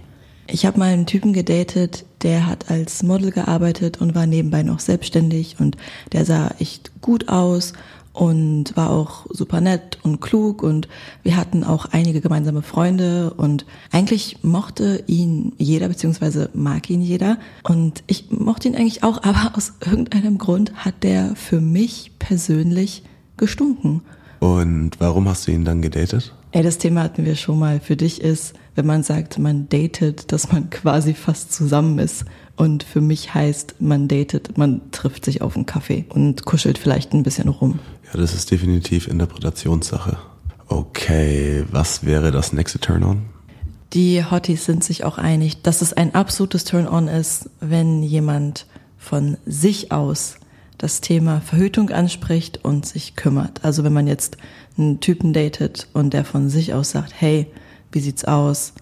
Ich 0.47 0.65
habe 0.65 0.77
mal 0.77 0.93
einen 0.93 1.07
Typen 1.07 1.33
gedatet, 1.33 2.05
der 2.21 2.45
hat 2.45 2.69
als 2.69 3.01
Model 3.01 3.31
gearbeitet 3.31 3.99
und 3.99 4.13
war 4.13 4.27
nebenbei 4.27 4.61
noch 4.61 4.79
selbstständig 4.79 5.57
und 5.59 5.75
der 6.11 6.23
sah 6.23 6.51
echt 6.59 7.01
gut 7.01 7.29
aus 7.29 7.73
und 8.15 8.77
war 8.77 8.91
auch 8.91 9.25
super 9.29 9.59
nett 9.59 9.97
und 10.03 10.21
klug 10.21 10.61
und 10.61 10.87
wir 11.23 11.35
hatten 11.35 11.63
auch 11.63 11.87
einige 11.91 12.21
gemeinsame 12.21 12.61
Freunde 12.61 13.33
und 13.33 13.65
eigentlich 13.91 14.37
mochte 14.43 15.03
ihn 15.07 15.53
jeder 15.57 15.89
beziehungsweise 15.89 16.49
mag 16.53 16.89
ihn 16.91 17.01
jeder 17.01 17.37
und 17.63 18.03
ich 18.05 18.29
mochte 18.29 18.67
ihn 18.67 18.75
eigentlich 18.75 19.03
auch, 19.03 19.17
aber 19.23 19.57
aus 19.57 19.73
irgendeinem 19.83 20.37
Grund 20.37 20.73
hat 20.75 21.03
der 21.03 21.35
für 21.35 21.59
mich 21.59 22.11
persönlich 22.19 23.03
gestunken. 23.35 24.01
Und 24.39 24.91
warum 24.99 25.27
hast 25.27 25.47
du 25.47 25.51
ihn 25.51 25.65
dann 25.65 25.81
gedatet? 25.81 26.34
Ey, 26.55 26.63
das 26.63 26.77
Thema 26.77 27.03
hatten 27.03 27.25
wir 27.25 27.35
schon 27.35 27.59
mal. 27.59 27.81
Für 27.81 27.97
dich 27.97 28.21
ist, 28.21 28.53
wenn 28.75 28.85
man 28.85 29.03
sagt, 29.03 29.37
man 29.39 29.67
datet, 29.67 30.31
dass 30.31 30.53
man 30.53 30.69
quasi 30.69 31.13
fast 31.13 31.51
zusammen 31.51 31.99
ist. 31.99 32.23
Und 32.55 32.83
für 32.83 33.01
mich 33.01 33.33
heißt, 33.33 33.75
man 33.79 34.07
datet, 34.07 34.57
man 34.57 34.89
trifft 34.91 35.25
sich 35.25 35.41
auf 35.41 35.57
einen 35.57 35.65
Kaffee 35.65 36.05
und 36.07 36.45
kuschelt 36.45 36.77
vielleicht 36.77 37.11
ein 37.11 37.23
bisschen 37.23 37.49
rum. 37.49 37.79
Ja, 38.05 38.17
das 38.21 38.33
ist 38.33 38.51
definitiv 38.51 39.09
Interpretationssache. 39.09 40.17
Okay, 40.69 41.65
was 41.71 42.05
wäre 42.05 42.31
das 42.31 42.53
nächste 42.53 42.79
Turn-on? 42.79 43.23
Die 43.91 44.23
Hotties 44.23 44.63
sind 44.63 44.81
sich 44.81 45.03
auch 45.03 45.17
einig, 45.17 45.61
dass 45.61 45.81
es 45.81 45.91
ein 45.91 46.15
absolutes 46.15 46.63
Turn-on 46.63 47.09
ist, 47.09 47.49
wenn 47.59 48.01
jemand 48.01 48.65
von 48.97 49.35
sich 49.45 49.91
aus 49.91 50.37
das 50.77 51.01
Thema 51.01 51.41
Verhütung 51.41 51.89
anspricht 51.89 52.63
und 52.63 52.85
sich 52.85 53.15
kümmert. 53.15 53.63
Also 53.63 53.83
wenn 53.83 53.93
man 53.93 54.07
jetzt 54.07 54.37
einen 54.77 54.99
Typen 54.99 55.33
datet 55.33 55.87
und 55.93 56.13
der 56.13 56.25
von 56.25 56.49
sich 56.49 56.73
aus 56.73 56.91
sagt, 56.91 57.13
hey, 57.15 57.47
wie 57.91 57.99
sieht's 57.99 58.25
aus? 58.25 58.73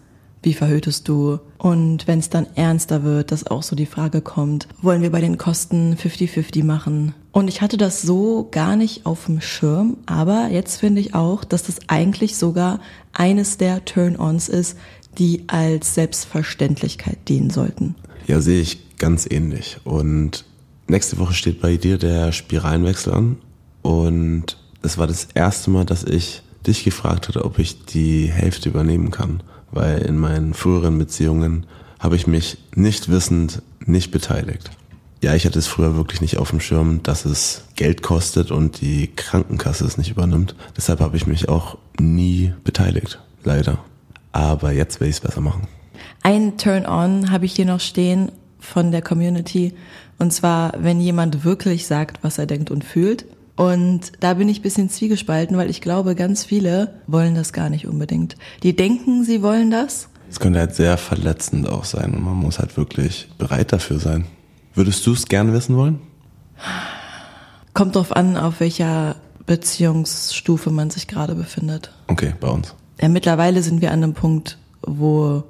Wie 0.42 0.54
verhütest 0.54 1.08
du? 1.08 1.40
Und 1.58 2.06
wenn 2.08 2.20
es 2.20 2.30
dann 2.30 2.48
ernster 2.56 3.04
wird, 3.04 3.32
dass 3.32 3.48
auch 3.48 3.64
so 3.64 3.76
die 3.76 3.86
Frage 3.86 4.20
kommt, 4.20 4.68
wollen 4.82 5.02
wir 5.02 5.12
bei 5.12 5.22
den 5.22 5.38
Kosten 5.38 5.96
50-50 5.96 6.66
machen? 6.66 7.14
Und 7.32 7.48
ich 7.48 7.62
hatte 7.62 7.78
das 7.78 8.02
so 8.02 8.50
gar 8.52 8.76
nicht 8.76 9.06
auf 9.06 9.26
dem 9.26 9.40
Schirm, 9.40 9.98
aber 10.06 10.50
jetzt 10.52 10.82
finde 10.82 11.00
ich 11.00 11.16
auch, 11.16 11.46
dass 11.46 11.64
das 11.64 11.78
eigentlich 11.88 12.36
sogar 12.36 12.80
eines 13.14 13.58
der 13.58 13.86
Turn-ons 13.86 14.50
ist, 14.50 14.78
die 15.18 15.44
als 15.48 15.96
Selbstverständlichkeit 15.96 17.18
dienen 17.30 17.50
sollten. 17.50 17.96
Ja, 18.28 18.42
sehe 18.42 18.62
ich 18.62 18.98
ganz 18.98 19.28
ähnlich. 19.30 19.78
Und 19.84 20.46
nächste 20.88 21.18
Woche 21.20 21.34
steht 21.34 21.62
bei 21.62 21.78
dir 21.78 21.98
der 21.98 22.32
Spiralenwechsel 22.32 23.14
an. 23.14 23.38
Und 23.82 24.58
es 24.84 24.98
war 24.98 25.08
das 25.08 25.28
erste 25.34 25.72
Mal, 25.72 25.86
dass 25.86 26.04
ich 26.04 26.44
dich 26.68 26.84
gefragt 26.84 27.28
hatte, 27.28 27.44
ob 27.44 27.60
ich 27.60 27.86
die 27.86 28.28
Hälfte 28.28 28.70
übernehmen 28.70 29.12
kann. 29.12 29.42
Weil 29.72 30.00
in 30.00 30.18
meinen 30.18 30.54
früheren 30.54 30.98
Beziehungen 30.98 31.66
habe 32.00 32.16
ich 32.16 32.28
mich 32.28 32.58
nicht 32.76 33.10
wissend 33.10 33.62
nicht 33.86 34.12
beteiligt. 34.12 34.70
Ja, 35.24 35.34
ich 35.34 35.46
hatte 35.46 35.58
es 35.58 35.68
früher 35.68 35.96
wirklich 35.96 36.22
nicht 36.22 36.38
auf 36.38 36.50
dem 36.50 36.60
Schirm, 36.60 37.02
dass 37.02 37.26
es 37.26 37.64
Geld 37.76 38.02
kostet 38.02 38.52
und 38.52 38.82
die 38.82 39.08
Krankenkasse 39.08 39.86
es 39.86 39.98
nicht 39.98 40.12
übernimmt. 40.12 40.54
Deshalb 40.76 41.00
habe 41.00 41.16
ich 41.16 41.26
mich 41.26 41.48
auch 41.48 41.78
nie 41.98 42.54
beteiligt, 42.64 43.20
leider. 43.44 43.80
Aber 44.34 44.74
jetzt 44.74 45.00
will 45.00 45.08
ich 45.08 45.16
es 45.16 45.22
besser 45.22 45.42
machen. 45.42 45.68
Ein 46.24 46.58
Turn-on 46.58 47.32
habe 47.32 47.46
ich 47.46 47.54
hier 47.54 47.66
noch 47.66 47.80
stehen 47.80 48.32
von 48.60 48.92
der 48.92 49.02
Community. 49.02 49.74
Und 50.20 50.34
zwar, 50.34 50.74
wenn 50.78 51.00
jemand 51.00 51.46
wirklich 51.46 51.88
sagt, 51.88 52.22
was 52.22 52.38
er 52.38 52.46
denkt 52.46 52.70
und 52.70 52.84
fühlt. 52.84 53.26
Und 53.56 54.12
da 54.20 54.34
bin 54.34 54.50
ich 54.50 54.60
ein 54.60 54.64
bisschen 54.64 54.90
zwiegespalten, 54.90 55.58
weil 55.58 55.70
ich 55.70 55.82
glaube, 55.82 56.16
ganz 56.16 56.44
viele 56.44 56.96
wollen 57.08 57.36
das 57.36 57.54
gar 57.54 57.70
nicht 57.70 57.88
unbedingt. 57.88 58.36
Die 58.64 58.76
denken, 58.76 59.24
sie 59.24 59.44
wollen 59.44 59.70
das. 59.70 60.10
Es 60.30 60.40
könnte 60.40 60.60
halt 60.60 60.74
sehr 60.74 60.98
verletzend 60.98 61.70
auch 61.70 61.86
sein 61.86 62.14
und 62.16 62.24
man 62.24 62.36
muss 62.36 62.58
halt 62.58 62.76
wirklich 62.76 63.30
bereit 63.38 63.72
dafür 63.72 64.00
sein. 64.00 64.26
Würdest 64.74 65.06
du 65.06 65.14
es 65.14 65.28
gern 65.28 65.54
wissen 65.54 65.78
wollen? 65.78 66.00
Kommt 67.76 67.96
drauf 67.96 68.16
an, 68.16 68.38
auf 68.38 68.60
welcher 68.60 69.16
Beziehungsstufe 69.46 70.72
man 70.72 70.90
sich 70.90 71.08
gerade 71.08 71.36
befindet. 71.36 71.92
Okay, 72.08 72.34
bei 72.40 72.48
uns. 72.48 72.74
Ja, 73.00 73.10
mittlerweile 73.10 73.62
sind 73.62 73.82
wir 73.82 73.92
an 73.92 74.04
einem 74.04 74.14
Punkt, 74.14 74.58
wo 74.82 75.44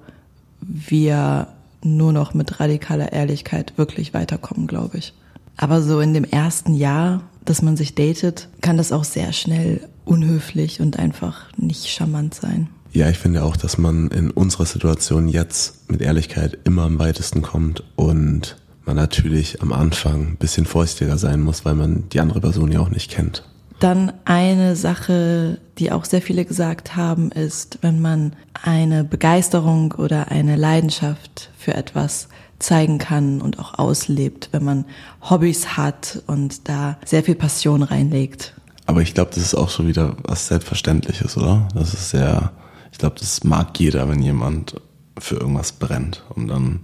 wir 0.60 1.48
nur 1.84 2.14
noch 2.14 2.34
mit 2.34 2.60
radikaler 2.60 3.14
Ehrlichkeit 3.14 3.74
wirklich 3.78 4.14
weiterkommen, 4.14 4.68
glaube 4.68 4.98
ich. 4.98 5.14
Aber 5.58 5.82
so 5.82 6.00
in 6.00 6.14
dem 6.14 6.24
ersten 6.24 6.74
Jahr, 6.74 7.22
dass 7.46 7.62
man 7.62 7.78
sich 7.78 7.96
datet, 7.96 8.50
kann 8.62 8.78
das 8.78 8.92
auch 8.92 9.04
sehr 9.04 9.34
schnell 9.34 9.88
unhöflich 10.06 10.82
und 10.82 11.00
einfach 11.00 11.46
nicht 11.58 11.88
charmant 11.88 12.34
sein. 12.34 12.70
Ja, 12.92 13.10
ich 13.10 13.18
finde 13.18 13.44
auch, 13.44 13.58
dass 13.58 13.78
man 13.78 14.10
in 14.10 14.30
unserer 14.30 14.66
Situation 14.66 15.28
jetzt 15.28 15.90
mit 15.90 16.02
Ehrlichkeit 16.02 16.60
immer 16.64 16.84
am 16.84 17.00
weitesten 17.00 17.42
kommt 17.42 17.84
und 17.96 18.58
man 18.86 18.96
natürlich 18.96 19.62
am 19.62 19.74
Anfang 19.74 20.34
ein 20.34 20.38
bisschen 20.38 20.66
vorsichtiger 20.66 21.18
sein 21.18 21.42
muss, 21.42 21.66
weil 21.66 21.76
man 21.76 22.08
die 22.10 22.20
andere 22.20 22.42
Person 22.42 22.72
ja 22.72 22.80
auch 22.82 22.90
nicht 22.90 23.10
kennt. 23.10 23.44
Dann 23.80 24.14
eine 24.26 24.76
Sache, 24.76 25.60
die 25.78 25.92
auch 25.92 26.06
sehr 26.06 26.22
viele 26.22 26.46
gesagt 26.46 26.96
haben, 26.96 27.32
ist, 27.32 27.80
wenn 27.82 28.00
man 28.00 28.34
eine 28.62 29.04
Begeisterung 29.04 29.94
oder 29.94 30.30
eine 30.30 30.56
Leidenschaft 30.56 31.50
für 31.58 31.74
etwas 31.74 32.30
zeigen 32.64 32.98
kann 32.98 33.42
und 33.42 33.60
auch 33.60 33.78
auslebt, 33.78 34.50
wenn 34.52 34.64
man 34.64 34.86
Hobbys 35.22 35.78
hat 35.78 36.24
und 36.28 36.68
da 36.70 36.98
sehr 37.06 37.24
viel 37.24 37.36
Passion 37.36 37.84
reinlegt. 37.84 38.54
Aber 38.86 39.02
ich 39.02 39.14
glaube, 39.14 39.32
das 39.34 39.44
ist 39.44 39.56
auch 39.56 39.70
schon 39.70 39.88
wieder 39.88 40.16
was 40.24 40.48
Selbstverständliches, 40.48 41.38
oder? 41.38 41.68
Das 41.74 41.94
ist 41.94 42.10
sehr, 42.10 42.52
ich 42.92 42.98
glaube, 42.98 43.16
das 43.20 43.44
mag 43.44 43.80
jeder, 43.80 44.10
wenn 44.10 44.22
jemand 44.22 44.76
für 45.18 45.36
irgendwas 45.36 45.74
brennt 45.74 46.24
und 46.36 46.48
dann 46.48 46.82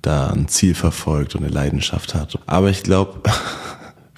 da 0.00 0.28
ein 0.28 0.48
Ziel 0.48 0.74
verfolgt 0.74 1.34
und 1.34 1.42
eine 1.44 1.52
Leidenschaft 1.52 2.14
hat. 2.14 2.38
Aber 2.46 2.70
ich 2.70 2.82
glaube, 2.82 3.20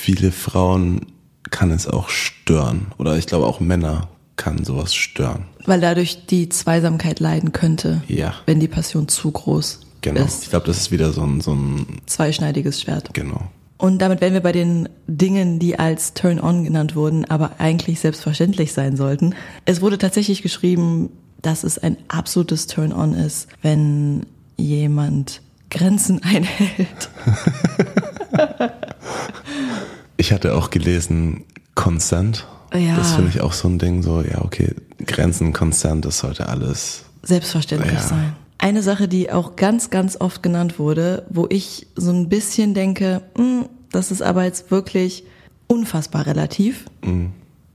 viele 0.00 0.32
Frauen 0.32 1.06
kann 1.50 1.70
es 1.70 1.86
auch 1.86 2.08
stören. 2.08 2.92
Oder 2.98 3.16
ich 3.16 3.26
glaube 3.26 3.46
auch 3.46 3.60
Männer 3.60 4.08
kann 4.36 4.64
sowas 4.64 4.94
stören. 4.94 5.44
Weil 5.66 5.80
dadurch 5.80 6.26
die 6.26 6.48
Zweisamkeit 6.48 7.20
leiden 7.20 7.52
könnte. 7.52 8.02
Ja. 8.08 8.34
Wenn 8.46 8.60
die 8.60 8.68
Passion 8.68 9.08
zu 9.08 9.30
groß 9.30 9.80
genau. 10.00 10.24
ist. 10.24 10.44
Ich 10.44 10.50
glaube, 10.50 10.66
das 10.66 10.78
ist 10.78 10.90
wieder 10.90 11.12
so 11.12 11.22
ein, 11.22 11.40
so 11.40 11.54
ein 11.54 11.86
Zweischneidiges 12.06 12.80
Schwert. 12.80 13.14
Genau. 13.14 13.50
Und 13.78 13.98
damit 13.98 14.20
wären 14.20 14.32
wir 14.32 14.40
bei 14.40 14.52
den 14.52 14.88
Dingen, 15.08 15.58
die 15.58 15.78
als 15.78 16.14
Turn-on 16.14 16.62
genannt 16.62 16.94
wurden, 16.94 17.24
aber 17.24 17.52
eigentlich 17.58 17.98
selbstverständlich 17.98 18.72
sein 18.72 18.96
sollten. 18.96 19.34
Es 19.64 19.80
wurde 19.80 19.98
tatsächlich 19.98 20.42
geschrieben, 20.42 21.10
dass 21.40 21.64
es 21.64 21.78
ein 21.78 21.96
absolutes 22.06 22.68
Turn-on 22.68 23.14
ist, 23.14 23.48
wenn 23.60 24.24
jemand 24.56 25.42
Grenzen 25.70 26.22
einhält. 26.22 27.10
ich 30.16 30.32
hatte 30.32 30.54
auch 30.54 30.70
gelesen, 30.70 31.44
Consent. 31.74 32.46
Ja. 32.74 32.96
Das 32.96 33.14
finde 33.14 33.30
ich 33.30 33.40
auch 33.40 33.52
so 33.52 33.68
ein 33.68 33.78
Ding, 33.78 34.02
so, 34.02 34.22
ja, 34.22 34.42
okay, 34.42 34.74
Grenzen, 35.06 35.52
Consent, 35.52 36.04
das 36.04 36.18
sollte 36.18 36.48
alles 36.48 37.04
selbstverständlich 37.22 37.92
Ja. 37.94 38.00
sein. 38.00 38.32
Eine 38.58 38.82
Sache, 38.82 39.08
die 39.08 39.30
auch 39.32 39.56
ganz, 39.56 39.90
ganz 39.90 40.16
oft 40.20 40.42
genannt 40.42 40.78
wurde, 40.78 41.26
wo 41.28 41.46
ich 41.50 41.86
so 41.96 42.10
ein 42.12 42.28
bisschen 42.28 42.74
denke, 42.74 43.22
hm, 43.36 43.66
das 43.90 44.10
ist 44.10 44.22
aber 44.22 44.44
jetzt 44.44 44.70
wirklich 44.70 45.24
unfassbar 45.66 46.26
relativ, 46.26 46.84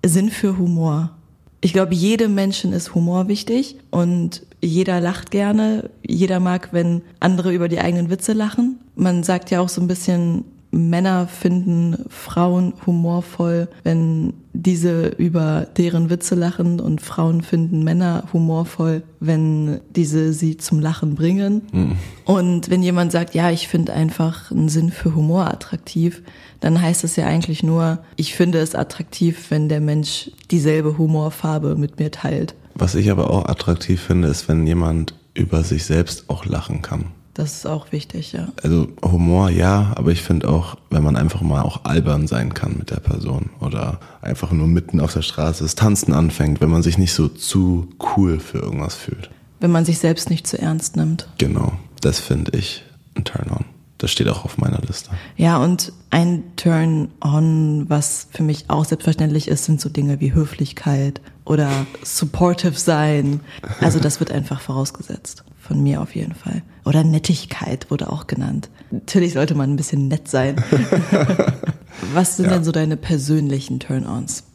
Sinn 0.05 0.29
für 0.29 0.57
Humor. 0.57 1.11
Ich 1.59 1.73
glaube, 1.73 1.93
jedem 1.95 2.35
Menschen 2.35 2.71
ist 2.71 2.93
Humor 2.95 3.27
wichtig 3.27 3.77
und 3.89 4.43
jeder 4.61 5.01
lacht 5.01 5.31
gerne. 5.31 5.89
Jeder 6.05 6.39
mag, 6.39 6.69
wenn 6.71 7.01
andere 7.19 7.51
über 7.53 7.67
die 7.67 7.79
eigenen 7.79 8.09
Witze 8.09 8.33
lachen. 8.33 8.79
Man 8.95 9.23
sagt 9.23 9.49
ja 9.51 9.59
auch 9.59 9.69
so 9.69 9.81
ein 9.81 9.87
bisschen, 9.87 10.45
Männer 10.77 11.27
finden 11.27 12.05
Frauen 12.09 12.73
humorvoll, 12.85 13.67
wenn 13.83 14.33
diese 14.53 15.07
über 15.07 15.67
deren 15.77 16.09
Witze 16.09 16.35
lachen 16.35 16.79
und 16.79 17.01
Frauen 17.01 17.41
finden 17.41 17.83
Männer 17.83 18.23
humorvoll, 18.33 19.03
wenn 19.19 19.79
diese 19.95 20.33
sie 20.33 20.57
zum 20.57 20.79
Lachen 20.79 21.15
bringen. 21.15 21.61
Mhm. 21.71 21.97
Und 22.25 22.69
wenn 22.69 22.81
jemand 22.81 23.11
sagt, 23.11 23.35
ja, 23.35 23.51
ich 23.51 23.67
finde 23.67 23.93
einfach 23.93 24.51
einen 24.51 24.69
Sinn 24.69 24.91
für 24.91 25.15
Humor 25.15 25.47
attraktiv, 25.47 26.21
dann 26.59 26.81
heißt 26.81 27.03
es 27.03 27.15
ja 27.15 27.25
eigentlich 27.25 27.63
nur, 27.63 27.99
ich 28.15 28.35
finde 28.35 28.59
es 28.59 28.73
attraktiv, 28.73 29.47
wenn 29.49 29.69
der 29.69 29.81
Mensch 29.81 30.31
dieselbe 30.49 30.97
Humorfarbe 30.97 31.75
mit 31.75 31.99
mir 31.99 32.11
teilt. 32.11 32.55
Was 32.73 32.95
ich 32.95 33.11
aber 33.11 33.29
auch 33.29 33.45
attraktiv 33.45 34.01
finde, 34.01 34.27
ist, 34.27 34.47
wenn 34.47 34.65
jemand 34.65 35.13
über 35.33 35.63
sich 35.63 35.85
selbst 35.85 36.29
auch 36.29 36.45
lachen 36.45 36.81
kann. 36.81 37.05
Das 37.37 37.53
ist 37.53 37.67
auch 37.67 37.91
wichtig, 37.91 38.31
ja. 38.31 38.47
Also 38.63 38.87
Humor 39.03 39.51
ja, 39.51 39.93
aber 39.95 40.11
ich 40.11 40.23
finde 40.23 40.49
auch, 40.49 40.75
wenn 40.89 41.03
man 41.03 41.15
einfach 41.15 41.41
mal 41.41 41.61
auch 41.61 41.85
albern 41.85 42.25
sein 42.25 42.55
kann 42.55 42.75
mit 42.79 42.89
der 42.89 42.99
Person 42.99 43.51
oder 43.59 43.99
einfach 44.21 44.51
nur 44.51 44.65
mitten 44.65 44.99
auf 44.99 45.13
der 45.13 45.21
Straße 45.21 45.63
das 45.63 45.75
Tanzen 45.75 46.13
anfängt, 46.13 46.61
wenn 46.61 46.71
man 46.71 46.81
sich 46.81 46.97
nicht 46.97 47.13
so 47.13 47.27
zu 47.27 47.89
cool 48.17 48.39
für 48.39 48.57
irgendwas 48.57 48.95
fühlt. 48.95 49.29
Wenn 49.59 49.69
man 49.69 49.85
sich 49.85 49.99
selbst 49.99 50.31
nicht 50.31 50.47
zu 50.47 50.59
ernst 50.59 50.95
nimmt. 50.95 51.27
Genau, 51.37 51.73
das 52.01 52.19
finde 52.19 52.57
ich 52.57 52.83
ein 53.15 53.23
Turn-on. 53.23 53.65
Das 53.99 54.09
steht 54.11 54.29
auch 54.29 54.43
auf 54.43 54.57
meiner 54.57 54.79
Liste. 54.79 55.11
Ja, 55.35 55.57
und 55.57 55.93
ein 56.09 56.41
Turn-on, 56.55 57.85
was 57.87 58.29
für 58.31 58.43
mich 58.43 58.65
auch 58.67 58.85
selbstverständlich 58.85 59.47
ist, 59.47 59.65
sind 59.65 59.79
so 59.79 59.89
Dinge 59.89 60.19
wie 60.19 60.33
Höflichkeit 60.33 61.21
oder 61.45 61.69
supportive 62.03 62.79
sein. 62.79 63.41
Also 63.79 63.99
das 63.99 64.19
wird 64.19 64.31
einfach 64.31 64.59
vorausgesetzt. 64.59 65.43
Von 65.59 65.83
mir 65.83 66.01
auf 66.01 66.15
jeden 66.15 66.33
Fall. 66.33 66.63
Oder 66.87 67.03
Nettigkeit 67.03 67.91
wurde 67.91 68.09
auch 68.09 68.27
genannt. 68.27 68.69
Natürlich 68.91 69.33
sollte 69.33 69.55
man 69.55 69.73
ein 69.73 69.75
bisschen 69.75 70.07
nett 70.07 70.29
sein. 70.29 70.55
was 72.13 72.37
sind 72.37 72.45
ja. 72.45 72.53
denn 72.53 72.63
so 72.63 72.71
deine 72.71 72.95
persönlichen 72.95 73.81
Turn-ons? 73.81 74.45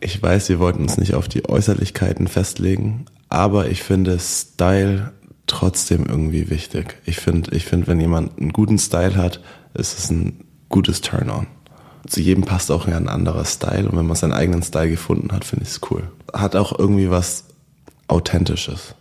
Ich 0.00 0.22
weiß, 0.22 0.50
wir 0.50 0.58
wollten 0.58 0.82
uns 0.82 0.98
nicht 0.98 1.14
auf 1.14 1.28
die 1.28 1.48
Äußerlichkeiten 1.48 2.28
festlegen, 2.28 3.06
aber 3.30 3.70
ich 3.70 3.82
finde 3.82 4.18
Style 4.18 5.12
trotzdem 5.46 6.04
irgendwie 6.04 6.50
wichtig. 6.50 6.96
Ich 7.06 7.16
finde, 7.16 7.56
ich 7.56 7.64
finde, 7.64 7.86
wenn 7.86 8.00
jemand 8.00 8.38
einen 8.38 8.52
guten 8.52 8.78
Style 8.78 9.16
hat, 9.16 9.40
ist 9.72 9.98
es 9.98 10.10
ein 10.10 10.44
gutes 10.68 11.00
Turn-on. 11.00 11.46
Zu 12.06 12.20
jedem 12.20 12.44
passt 12.44 12.70
auch 12.70 12.86
ein 12.86 13.08
anderer 13.08 13.46
Style 13.46 13.88
und 13.88 13.96
wenn 13.96 14.06
man 14.06 14.16
seinen 14.16 14.34
eigenen 14.34 14.62
Style 14.62 14.90
gefunden 14.90 15.32
hat, 15.32 15.46
finde 15.46 15.64
ich 15.64 15.70
es 15.70 15.80
cool. 15.90 16.02
Hat 16.34 16.54
auch 16.54 16.78
irgendwie 16.78 17.08
was 17.08 17.44
Authentisches. 18.08 18.94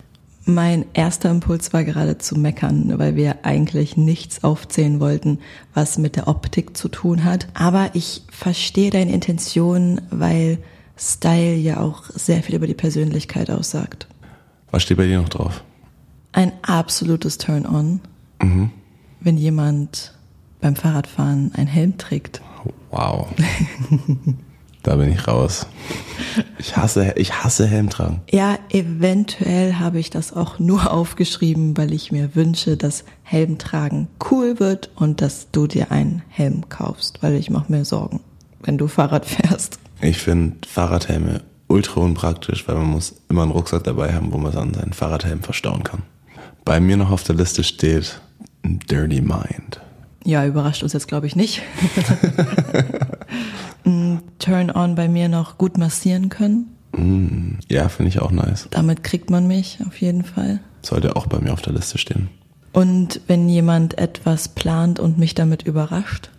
Mein 0.54 0.86
erster 0.94 1.30
Impuls 1.30 1.74
war 1.74 1.84
gerade 1.84 2.18
zu 2.18 2.38
meckern, 2.38 2.98
weil 2.98 3.16
wir 3.16 3.46
eigentlich 3.46 3.98
nichts 3.98 4.44
aufzählen 4.44 5.00
wollten, 5.00 5.40
was 5.74 5.98
mit 5.98 6.16
der 6.16 6.28
Optik 6.28 6.76
zu 6.76 6.88
tun 6.90 7.24
hat. 7.24 7.48
Aber 7.54 7.92
ich 7.94 8.24
verstehe 8.32 8.90
deine 8.90 9.12
Intention, 9.12 10.02
weil 10.10 10.58
Style 10.98 11.56
ja 11.56 11.80
auch 11.80 12.04
sehr 12.10 12.44
viel 12.44 12.56
über 12.56 12.68
die 12.68 12.74
Persönlichkeit 12.74 13.50
aussagt. 13.50 14.08
Was 14.72 14.84
steht 14.84 14.98
bei 14.98 15.06
dir 15.06 15.20
noch 15.22 15.30
drauf? 15.30 15.64
ein 16.34 16.52
absolutes 16.62 17.38
Turn-on, 17.38 18.00
mhm. 18.42 18.72
wenn 19.20 19.38
jemand 19.38 20.14
beim 20.60 20.76
Fahrradfahren 20.76 21.54
einen 21.56 21.68
Helm 21.68 21.98
trägt. 21.98 22.42
Wow. 22.92 23.28
da 24.84 24.96
bin 24.96 25.12
ich 25.12 25.28
raus. 25.28 25.68
Ich 26.58 26.76
hasse, 26.76 27.14
ich 27.18 27.44
hasse 27.44 27.68
Helmtragen. 27.68 28.22
Ja, 28.32 28.58
eventuell 28.70 29.76
habe 29.76 30.00
ich 30.00 30.10
das 30.10 30.34
auch 30.34 30.60
nur 30.60 30.92
aufgeschrieben, 30.92 31.78
weil 31.78 31.94
ich 31.94 32.12
mir 32.12 32.36
wünsche, 32.36 32.78
dass 32.78 33.04
Helmtragen 33.24 34.08
cool 34.30 34.60
wird 34.60 34.90
und 34.96 35.22
dass 35.22 35.52
du 35.52 35.68
dir 35.68 35.92
einen 35.92 36.24
Helm 36.30 36.70
kaufst, 36.70 37.22
weil 37.22 37.36
ich 37.36 37.50
mache 37.50 37.72
mir 37.72 37.86
Sorgen, 37.86 38.22
wenn 38.64 38.78
du 38.78 38.88
Fahrrad 38.88 39.26
fährst. 39.26 39.80
Ich 40.02 40.18
finde 40.18 40.68
Fahrradhelme 40.68 41.42
ultra 41.68 42.02
unpraktisch, 42.02 42.68
weil 42.68 42.76
man 42.76 42.88
muss 42.88 43.16
immer 43.30 43.44
einen 43.44 43.52
Rucksack 43.52 43.84
dabei 43.84 44.14
haben, 44.14 44.34
wo 44.34 44.38
man 44.38 44.52
dann 44.52 44.74
seinen 44.74 44.94
Fahrradhelm 44.94 45.42
verstauen 45.42 45.84
kann. 45.84 46.04
Bei 46.66 46.80
mir 46.80 46.98
noch 46.98 47.12
auf 47.12 47.24
der 47.24 47.36
Liste 47.36 47.64
steht 47.64 48.20
Dirty 48.64 49.22
Mind. 49.22 49.80
Ja, 50.24 50.46
überrascht 50.46 50.84
uns 50.84 50.94
jetzt, 50.94 51.08
glaube 51.08 51.28
ich, 51.28 51.36
nicht. 51.36 51.62
Turn-on 53.84 54.96
bei 54.96 55.08
mir 55.08 55.30
noch 55.30 55.58
gut 55.58 55.78
massieren 55.78 56.30
können. 56.30 56.76
Mm, 56.96 57.60
ja, 57.70 57.90
finde 57.90 58.10
ich 58.10 58.22
auch 58.22 58.32
nice. 58.32 58.68
Damit 58.72 59.04
kriegt 59.04 59.30
man 59.30 59.48
mich 59.48 59.80
auf 59.88 60.00
jeden 60.02 60.24
Fall. 60.24 60.60
Sollte 60.82 61.16
auch 61.16 61.28
bei 61.28 61.40
mir 61.40 61.54
auf 61.54 61.62
der 61.62 61.74
Liste 61.74 61.98
stehen. 61.98 62.30
Und 62.74 63.22
wenn 63.28 63.50
jemand 63.50 63.98
etwas 63.98 64.48
plant 64.48 65.00
und 65.00 65.18
mich 65.18 65.36
damit 65.36 65.64
überrascht. 65.64 66.30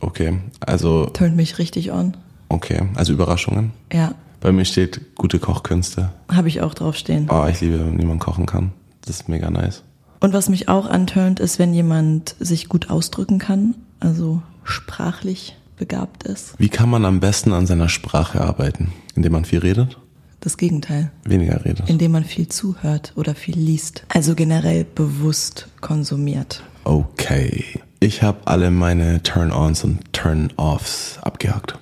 Okay, 0.00 0.38
also. 0.60 1.06
Turnt 1.06 1.36
mich 1.36 1.58
richtig 1.58 1.92
on. 1.92 2.16
Okay, 2.48 2.88
also 2.94 3.12
Überraschungen? 3.12 3.72
Ja. 3.92 4.14
Bei 4.40 4.52
mir 4.52 4.64
steht 4.64 5.14
gute 5.16 5.38
Kochkünste. 5.38 6.10
Habe 6.32 6.48
ich 6.48 6.62
auch 6.62 6.74
drauf 6.74 6.96
stehen. 6.96 7.28
Oh, 7.30 7.46
ich 7.46 7.60
liebe, 7.60 7.78
wenn 7.78 7.98
jemand 7.98 8.20
kochen 8.20 8.46
kann. 8.46 8.72
Das 9.02 9.20
ist 9.20 9.28
mega 9.28 9.50
nice. 9.50 9.82
Und 10.20 10.32
was 10.32 10.48
mich 10.48 10.68
auch 10.68 10.86
antönt, 10.86 11.40
ist, 11.40 11.58
wenn 11.58 11.74
jemand 11.74 12.36
sich 12.40 12.68
gut 12.68 12.90
ausdrücken 12.90 13.38
kann, 13.38 13.74
also 14.00 14.42
sprachlich 14.64 15.56
begabt 15.80 16.24
ist. 16.24 16.54
Wie 16.58 16.68
kann 16.68 16.90
man 16.90 17.06
am 17.06 17.20
besten 17.20 17.52
an 17.52 17.66
seiner 17.66 17.88
Sprache 17.88 18.40
arbeiten? 18.42 18.92
Indem 19.16 19.32
man 19.32 19.46
viel 19.46 19.60
redet? 19.60 19.98
Das 20.40 20.58
Gegenteil. 20.58 21.10
Weniger 21.24 21.64
redet. 21.64 21.88
Indem 21.88 22.12
man 22.12 22.24
viel 22.24 22.48
zuhört 22.48 23.14
oder 23.16 23.34
viel 23.34 23.58
liest. 23.58 24.04
Also 24.08 24.34
generell 24.34 24.84
bewusst 24.84 25.68
konsumiert. 25.80 26.62
Okay. 26.84 27.64
Ich 27.98 28.22
habe 28.22 28.46
alle 28.46 28.70
meine 28.70 29.22
Turn-ons 29.22 29.82
und 29.84 30.12
Turn-offs 30.12 31.18
abgehakt. 31.22 31.78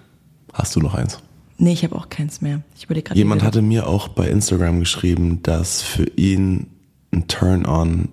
Hast 0.52 0.76
du 0.76 0.80
noch 0.80 0.94
eins? 0.94 1.18
Nee, 1.58 1.72
ich 1.72 1.82
habe 1.82 1.96
auch 1.96 2.08
keins 2.08 2.40
mehr. 2.40 2.62
Ich 2.76 2.84
überlege 2.84 3.08
gerade. 3.08 3.18
Jemand 3.18 3.42
hatte 3.42 3.62
mir 3.62 3.88
auch 3.88 4.06
bei 4.06 4.28
Instagram 4.28 4.78
geschrieben, 4.78 5.40
dass 5.42 5.82
für 5.82 6.06
ihn 6.16 6.68
ein 7.12 7.26
Turn-on 7.26 8.08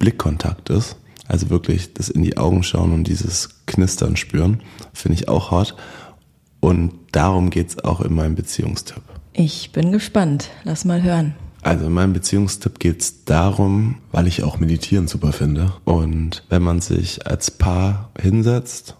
Blickkontakt 0.00 0.70
ist. 0.70 0.96
Also 1.28 1.50
wirklich 1.50 1.92
das 1.92 2.08
in 2.08 2.22
die 2.22 2.38
Augen 2.38 2.62
schauen 2.62 2.92
und 2.92 3.04
dieses 3.04 3.50
Knistern 3.66 4.16
spüren, 4.16 4.62
finde 4.94 5.18
ich 5.18 5.28
auch 5.28 5.50
hot. 5.50 5.76
Und 6.60 6.94
darum 7.12 7.50
geht 7.50 7.68
es 7.68 7.84
auch 7.84 8.00
in 8.00 8.14
meinem 8.14 8.34
Beziehungstipp. 8.34 9.02
Ich 9.34 9.70
bin 9.70 9.92
gespannt. 9.92 10.50
Lass 10.64 10.84
mal 10.84 11.02
hören. 11.02 11.34
Also 11.62 11.86
in 11.86 11.92
meinem 11.92 12.14
Beziehungstipp 12.14 12.78
geht 12.78 13.02
es 13.02 13.24
darum, 13.24 13.96
weil 14.10 14.26
ich 14.26 14.42
auch 14.42 14.58
Meditieren 14.58 15.06
super 15.06 15.32
finde. 15.32 15.72
Und 15.84 16.44
wenn 16.48 16.62
man 16.62 16.80
sich 16.80 17.26
als 17.26 17.50
Paar 17.50 18.10
hinsetzt, 18.18 18.96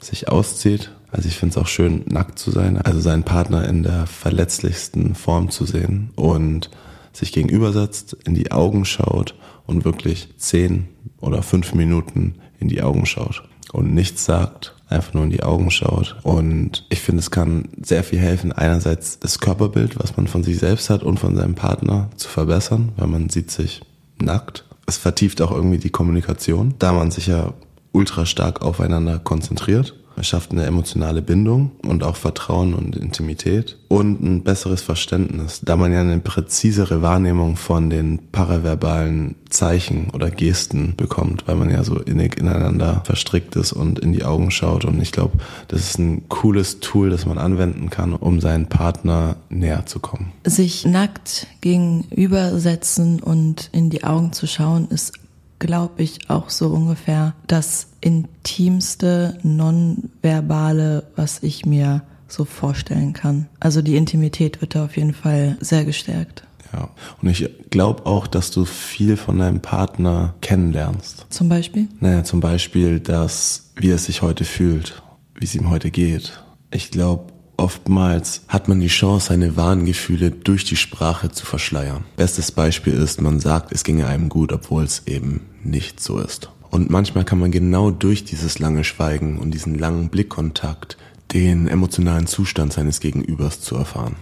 sich 0.00 0.28
auszieht, 0.28 0.92
also 1.10 1.28
ich 1.28 1.36
finde 1.36 1.58
es 1.58 1.62
auch 1.62 1.68
schön, 1.68 2.04
nackt 2.06 2.38
zu 2.38 2.50
sein, 2.50 2.80
also 2.80 3.00
seinen 3.00 3.24
Partner 3.24 3.68
in 3.68 3.82
der 3.82 4.06
verletzlichsten 4.06 5.14
Form 5.14 5.50
zu 5.50 5.64
sehen 5.64 6.10
und 6.14 6.70
sich 7.12 7.32
gegenübersetzt, 7.32 8.16
in 8.24 8.34
die 8.34 8.52
Augen 8.52 8.84
schaut 8.84 9.34
und 9.66 9.84
wirklich 9.84 10.28
zehn 10.38 10.88
oder 11.20 11.42
fünf 11.42 11.74
Minuten 11.74 12.36
in 12.58 12.68
die 12.68 12.82
Augen 12.82 13.06
schaut 13.06 13.42
und 13.72 13.94
nichts 13.94 14.24
sagt, 14.24 14.74
einfach 14.88 15.14
nur 15.14 15.24
in 15.24 15.30
die 15.30 15.42
Augen 15.42 15.70
schaut. 15.70 16.16
Und 16.22 16.86
ich 16.88 17.00
finde, 17.00 17.20
es 17.20 17.30
kann 17.30 17.68
sehr 17.82 18.04
viel 18.04 18.18
helfen, 18.18 18.52
einerseits 18.52 19.18
das 19.18 19.40
Körperbild, 19.40 19.98
was 19.98 20.16
man 20.16 20.26
von 20.26 20.44
sich 20.44 20.58
selbst 20.58 20.90
hat 20.90 21.02
und 21.02 21.18
von 21.18 21.36
seinem 21.36 21.54
Partner 21.54 22.08
zu 22.16 22.28
verbessern, 22.28 22.92
weil 22.96 23.08
man 23.08 23.28
sieht 23.28 23.50
sich 23.50 23.82
nackt. 24.20 24.64
Es 24.86 24.96
vertieft 24.96 25.42
auch 25.42 25.50
irgendwie 25.50 25.78
die 25.78 25.90
Kommunikation, 25.90 26.74
da 26.78 26.92
man 26.92 27.10
sich 27.10 27.26
ja 27.26 27.52
ultra 27.92 28.26
stark 28.26 28.62
aufeinander 28.62 29.18
konzentriert. 29.18 29.94
Es 30.18 30.28
schafft 30.28 30.52
eine 30.52 30.64
emotionale 30.64 31.20
Bindung 31.20 31.72
und 31.86 32.02
auch 32.02 32.16
Vertrauen 32.16 32.74
und 32.74 32.96
Intimität 32.96 33.76
und 33.88 34.22
ein 34.22 34.42
besseres 34.42 34.82
Verständnis, 34.82 35.60
da 35.62 35.76
man 35.76 35.92
ja 35.92 36.00
eine 36.00 36.18
präzisere 36.18 37.02
Wahrnehmung 37.02 37.56
von 37.56 37.90
den 37.90 38.18
paraverbalen 38.32 39.36
Zeichen 39.50 40.10
oder 40.10 40.30
Gesten 40.30 40.94
bekommt, 40.96 41.46
weil 41.46 41.56
man 41.56 41.70
ja 41.70 41.84
so 41.84 41.98
innig 41.98 42.38
ineinander 42.38 43.02
verstrickt 43.04 43.56
ist 43.56 43.72
und 43.72 43.98
in 43.98 44.12
die 44.12 44.24
Augen 44.24 44.50
schaut. 44.50 44.84
Und 44.84 45.00
ich 45.00 45.12
glaube, 45.12 45.38
das 45.68 45.80
ist 45.80 45.98
ein 45.98 46.28
cooles 46.28 46.80
Tool, 46.80 47.10
das 47.10 47.26
man 47.26 47.38
anwenden 47.38 47.90
kann, 47.90 48.14
um 48.14 48.40
seinen 48.40 48.66
Partner 48.66 49.36
näher 49.50 49.86
zu 49.86 50.00
kommen. 50.00 50.32
Sich 50.44 50.84
nackt 50.86 51.46
gegenübersetzen 51.60 53.20
und 53.20 53.70
in 53.72 53.90
die 53.90 54.04
Augen 54.04 54.32
zu 54.32 54.46
schauen, 54.46 54.88
ist 54.88 55.12
glaube 55.58 56.02
ich, 56.02 56.30
auch 56.30 56.50
so 56.50 56.68
ungefähr 56.68 57.34
das 57.46 57.88
intimste, 58.00 59.38
nonverbale, 59.42 61.04
was 61.16 61.42
ich 61.42 61.66
mir 61.66 62.02
so 62.28 62.44
vorstellen 62.44 63.12
kann. 63.12 63.48
Also 63.60 63.82
die 63.82 63.96
Intimität 63.96 64.60
wird 64.60 64.74
da 64.74 64.84
auf 64.84 64.96
jeden 64.96 65.14
Fall 65.14 65.56
sehr 65.60 65.84
gestärkt. 65.84 66.42
Ja, 66.72 66.90
und 67.22 67.28
ich 67.28 67.48
glaube 67.70 68.06
auch, 68.06 68.26
dass 68.26 68.50
du 68.50 68.64
viel 68.64 69.16
von 69.16 69.38
deinem 69.38 69.60
Partner 69.60 70.34
kennenlernst. 70.40 71.26
Zum 71.30 71.48
Beispiel? 71.48 71.88
Naja, 72.00 72.24
zum 72.24 72.40
Beispiel, 72.40 73.00
dass, 73.00 73.70
wie 73.76 73.90
er 73.90 73.98
sich 73.98 74.22
heute 74.22 74.44
fühlt, 74.44 75.02
wie 75.34 75.44
es 75.44 75.54
ihm 75.54 75.70
heute 75.70 75.90
geht. 75.90 76.42
Ich 76.72 76.90
glaube, 76.90 77.32
Oftmals 77.56 78.42
hat 78.48 78.68
man 78.68 78.80
die 78.80 78.88
Chance, 78.88 79.28
seine 79.28 79.56
wahren 79.56 79.86
Gefühle 79.86 80.30
durch 80.30 80.64
die 80.64 80.76
Sprache 80.76 81.30
zu 81.30 81.46
verschleiern. 81.46 82.04
Bestes 82.16 82.52
Beispiel 82.52 82.92
ist, 82.92 83.20
man 83.20 83.40
sagt, 83.40 83.72
es 83.72 83.82
ginge 83.82 84.06
einem 84.06 84.28
gut, 84.28 84.52
obwohl 84.52 84.84
es 84.84 85.06
eben 85.06 85.40
nicht 85.64 86.00
so 86.00 86.18
ist. 86.18 86.50
Und 86.70 86.90
manchmal 86.90 87.24
kann 87.24 87.38
man 87.38 87.50
genau 87.50 87.90
durch 87.90 88.24
dieses 88.24 88.58
lange 88.58 88.84
Schweigen 88.84 89.38
und 89.38 89.52
diesen 89.52 89.78
langen 89.78 90.10
Blickkontakt 90.10 90.98
den 91.32 91.68
emotionalen 91.68 92.26
Zustand 92.26 92.72
seines 92.72 93.00
Gegenübers 93.00 93.60
zu 93.60 93.76
erfahren. 93.76 94.16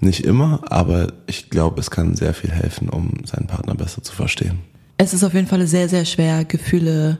Nicht 0.00 0.24
immer, 0.24 0.62
aber 0.70 1.12
ich 1.26 1.50
glaube, 1.50 1.80
es 1.80 1.90
kann 1.90 2.14
sehr 2.14 2.34
viel 2.34 2.50
helfen, 2.50 2.88
um 2.88 3.12
seinen 3.24 3.48
Partner 3.48 3.74
besser 3.74 4.02
zu 4.02 4.14
verstehen. 4.14 4.60
Es 4.96 5.12
ist 5.12 5.24
auf 5.24 5.34
jeden 5.34 5.48
Fall 5.48 5.66
sehr, 5.66 5.88
sehr 5.88 6.04
schwer, 6.04 6.44
Gefühle 6.44 7.18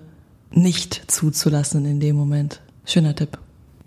nicht 0.53 1.11
zuzulassen 1.11 1.85
in 1.85 1.99
dem 2.01 2.17
Moment. 2.17 2.61
Schöner 2.85 3.15
Tipp. 3.15 3.39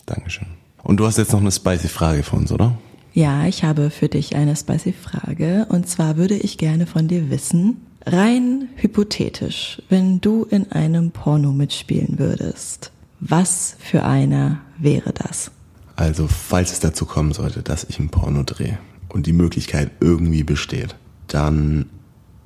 Dankeschön. 0.05 0.47
Und 0.83 0.97
du 0.97 1.05
hast 1.05 1.17
jetzt 1.17 1.31
noch 1.31 1.41
eine 1.41 1.51
spicy 1.51 1.87
Frage 1.87 2.23
für 2.23 2.35
uns, 2.35 2.51
oder? 2.51 2.77
Ja, 3.13 3.45
ich 3.45 3.63
habe 3.63 3.89
für 3.89 4.07
dich 4.07 4.35
eine 4.35 4.55
spicy 4.55 4.93
Frage. 4.93 5.65
Und 5.69 5.87
zwar 5.87 6.17
würde 6.17 6.35
ich 6.35 6.57
gerne 6.57 6.85
von 6.85 7.07
dir 7.07 7.29
wissen, 7.29 7.77
rein 8.05 8.69
hypothetisch, 8.75 9.81
wenn 9.89 10.21
du 10.21 10.45
in 10.45 10.71
einem 10.71 11.11
Porno 11.11 11.51
mitspielen 11.51 12.17
würdest, 12.17 12.91
was 13.19 13.75
für 13.79 14.03
einer 14.03 14.59
wäre 14.77 15.13
das? 15.13 15.51
Also, 15.95 16.27
falls 16.27 16.71
es 16.71 16.79
dazu 16.79 17.05
kommen 17.05 17.33
sollte, 17.33 17.61
dass 17.61 17.83
ich 17.83 17.99
ein 17.99 18.09
Porno 18.09 18.43
drehe 18.43 18.79
und 19.09 19.27
die 19.27 19.33
Möglichkeit 19.33 19.91
irgendwie 19.99 20.43
besteht, 20.43 20.95
dann 21.27 21.85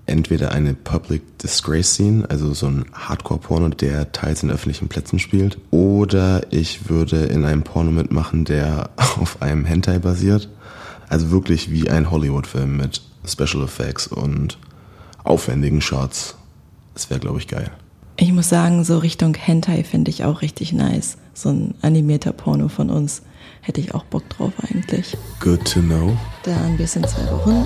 entweder 0.05 0.51
eine 0.51 0.73
Public 0.73 1.39
Disgrace 1.39 1.95
Scene, 1.95 2.29
also 2.29 2.53
so 2.53 2.67
ein 2.67 2.85
Hardcore-Porno, 2.93 3.69
der 3.69 4.11
teils 4.11 4.43
in 4.43 4.51
öffentlichen 4.51 4.87
Plätzen 4.87 5.19
spielt, 5.19 5.57
oder 5.71 6.41
ich 6.51 6.89
würde 6.89 7.25
in 7.25 7.45
einem 7.45 7.63
Porno 7.63 7.91
mitmachen, 7.91 8.45
der 8.45 8.89
auf 9.19 9.41
einem 9.41 9.65
Hentai 9.65 9.99
basiert. 9.99 10.49
Also 11.09 11.31
wirklich 11.31 11.71
wie 11.71 11.89
ein 11.89 12.09
Hollywood-Film 12.09 12.77
mit 12.77 13.01
Special 13.25 13.63
Effects 13.63 14.07
und 14.07 14.57
aufwendigen 15.23 15.81
Shots. 15.81 16.35
Das 16.93 17.09
wäre, 17.09 17.19
glaube 17.19 17.39
ich, 17.39 17.47
geil. 17.47 17.71
Ich 18.17 18.31
muss 18.31 18.49
sagen, 18.49 18.83
so 18.83 18.97
Richtung 18.97 19.35
Hentai 19.35 19.83
finde 19.83 20.09
ich 20.09 20.23
auch 20.23 20.41
richtig 20.41 20.71
nice. 20.71 21.17
So 21.33 21.49
ein 21.49 21.75
animierter 21.81 22.31
Porno 22.31 22.69
von 22.69 22.89
uns. 22.89 23.21
Hätte 23.61 23.81
ich 23.81 23.93
auch 23.93 24.05
Bock 24.05 24.29
drauf 24.29 24.53
eigentlich. 24.61 25.17
Good 25.39 25.65
to 25.65 25.81
know. 25.81 26.15
Dann 26.43 26.77
bis 26.77 26.95
in 26.95 27.03
zwei 27.03 27.29
Wochen. 27.31 27.65